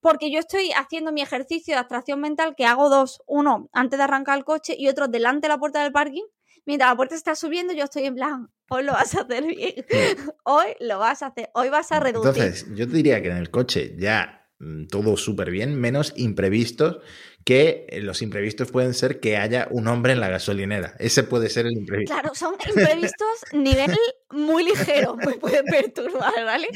Porque 0.00 0.32
yo 0.32 0.40
estoy 0.40 0.72
haciendo 0.72 1.12
mi 1.12 1.22
ejercicio 1.22 1.74
de 1.74 1.80
abstracción 1.80 2.20
mental 2.20 2.54
que 2.56 2.66
hago 2.66 2.88
dos, 2.88 3.22
uno 3.26 3.68
antes 3.72 3.98
de 3.98 4.04
arrancar 4.04 4.36
el 4.36 4.44
coche 4.44 4.74
y 4.76 4.88
otro 4.88 5.08
delante 5.08 5.46
de 5.46 5.48
la 5.50 5.58
puerta 5.58 5.82
del 5.82 5.92
parking. 5.92 6.24
Mientras 6.64 6.90
la 6.90 6.96
puerta 6.96 7.14
está 7.14 7.34
subiendo, 7.34 7.72
yo 7.72 7.84
estoy 7.84 8.04
en 8.04 8.14
plan, 8.14 8.50
hoy 8.70 8.84
lo 8.84 8.92
vas 8.92 9.14
a 9.14 9.22
hacer 9.22 9.44
bien, 9.44 9.84
hoy 10.44 10.66
lo 10.80 10.98
vas 10.98 11.22
a 11.22 11.26
hacer, 11.26 11.50
hoy 11.54 11.68
vas 11.68 11.90
a 11.90 12.00
reducir. 12.00 12.42
Entonces, 12.42 12.66
yo 12.74 12.86
te 12.86 12.94
diría 12.94 13.20
que 13.20 13.30
en 13.30 13.36
el 13.36 13.50
coche 13.50 13.96
ya 13.98 14.48
mm, 14.60 14.86
todo 14.86 15.16
súper 15.16 15.50
bien, 15.50 15.74
menos 15.80 16.12
imprevistos, 16.16 16.98
que 17.44 17.86
eh, 17.88 18.00
los 18.00 18.22
imprevistos 18.22 18.70
pueden 18.70 18.94
ser 18.94 19.18
que 19.18 19.36
haya 19.36 19.66
un 19.70 19.88
hombre 19.88 20.12
en 20.12 20.20
la 20.20 20.28
gasolinera. 20.28 20.94
Ese 20.98 21.24
puede 21.24 21.48
ser 21.48 21.66
el 21.66 21.72
imprevisto. 21.72 22.14
Claro, 22.14 22.34
son 22.34 22.54
imprevistos 22.68 23.44
nivel 23.52 23.96
muy 24.30 24.64
ligero, 24.64 25.16
me 25.26 25.34
pueden 25.34 25.64
perturbar, 25.64 26.44
¿vale? 26.44 26.68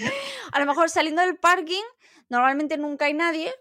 A 0.52 0.60
lo 0.60 0.66
mejor 0.66 0.90
saliendo 0.90 1.22
del 1.22 1.36
parking, 1.36 1.84
normalmente 2.28 2.76
nunca 2.76 3.04
hay 3.04 3.14
nadie, 3.14 3.52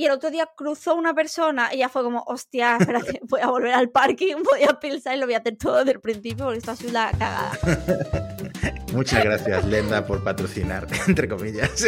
y 0.00 0.06
el 0.06 0.12
otro 0.12 0.30
día 0.30 0.48
cruzó 0.56 0.94
una 0.94 1.12
persona 1.12 1.74
y 1.74 1.78
ya 1.78 1.90
fue 1.90 2.02
como, 2.02 2.22
hostia, 2.26 2.78
espérate, 2.80 3.20
voy 3.28 3.42
a 3.42 3.48
volver 3.48 3.74
al 3.74 3.90
parking, 3.90 4.36
voy 4.50 4.62
a 4.62 4.80
pensar 4.80 5.14
y 5.14 5.20
lo 5.20 5.26
voy 5.26 5.34
a 5.34 5.38
hacer 5.38 5.56
todo 5.58 5.80
desde 5.80 5.92
el 5.92 6.00
principio 6.00 6.46
porque 6.46 6.58
esto 6.58 6.70
ha 6.70 6.76
sido 6.76 6.90
una 6.90 7.10
cagada. 7.10 7.52
Muchas 8.94 9.22
gracias, 9.22 9.66
Lenda, 9.66 10.06
por 10.06 10.24
patrocinar, 10.24 10.86
entre 11.06 11.28
comillas. 11.28 11.84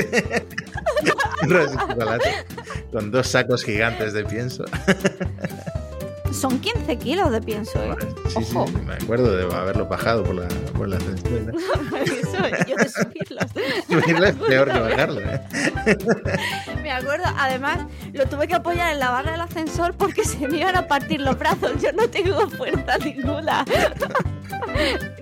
Con 2.92 3.10
dos 3.10 3.28
sacos 3.28 3.64
gigantes 3.64 4.12
de 4.12 4.24
pienso. 4.26 4.64
Son 6.32 6.58
15 6.60 6.96
kilos 6.96 7.30
de 7.30 7.40
pienso, 7.42 7.82
¿eh? 7.82 7.96
Sí, 8.28 8.42
sí, 8.42 8.56
me 8.86 8.94
acuerdo 8.94 9.36
de 9.36 9.54
haberlo 9.54 9.86
bajado 9.86 10.22
por 10.24 10.34
la, 10.34 10.48
por 10.72 10.88
la. 10.88 10.96
Eso, 10.96 12.38
yo 12.66 12.76
de 12.76 12.88
subirlos. 12.88 13.44
Subirlo 13.86 14.26
es 14.26 14.34
peor 14.36 14.72
que 14.72 14.80
bajarlo, 14.80 15.20
¿eh? 15.20 15.40
Me 16.82 16.90
acuerdo, 16.90 17.24
además, 17.36 17.80
lo 18.12 18.26
tuve 18.26 18.46
que 18.46 18.54
apoyar 18.54 18.92
en 18.92 18.98
la 18.98 19.10
barra 19.10 19.32
del 19.32 19.40
ascensor 19.40 19.94
porque 19.94 20.24
se 20.26 20.48
me 20.48 20.58
iban 20.58 20.76
a 20.76 20.86
partir 20.86 21.20
los 21.20 21.38
brazos. 21.38 21.72
Yo 21.80 21.92
no 21.92 22.08
tengo 22.08 22.48
fuerza 22.50 22.98
ninguna. 22.98 23.64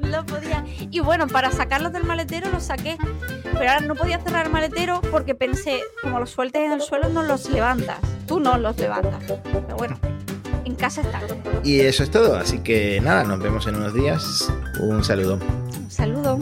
No 0.03 0.26
podía. 0.26 0.64
Y 0.90 0.98
bueno, 1.00 1.29
para 1.29 1.53
sacarlos 1.53 1.92
del 1.92 2.03
maletero 2.03 2.50
los 2.50 2.64
saqué. 2.64 2.98
Pero 3.44 3.59
ahora 3.59 3.81
no 3.81 3.94
podía 3.94 4.18
cerrar 4.18 4.46
el 4.46 4.53
maletero 4.53 5.00
porque 5.11 5.37
pensé, 5.37 5.81
como 6.03 6.18
los 6.18 6.31
sueltes 6.31 6.62
en 6.62 6.72
el 6.72 6.81
suelo, 6.81 7.09
no 7.09 7.22
los 7.22 7.48
levantas. 7.48 7.98
Tú 8.26 8.40
no 8.40 8.59
los 8.59 8.76
levantas. 8.76 9.22
Pero 9.26 9.76
bueno, 9.76 9.98
en 10.64 10.74
casa 10.74 11.03
está. 11.03 11.20
Y 11.62 11.81
eso 11.81 12.03
es 12.03 12.11
todo, 12.11 12.37
así 12.37 12.59
que 12.59 13.00
nada, 13.00 13.22
nos 13.22 13.38
vemos 13.38 13.66
en 13.68 13.76
unos 13.76 13.94
días. 13.94 14.53
Un 14.81 15.05
saludo. 15.05 15.38
Un 15.79 15.90
saludo. 15.90 16.38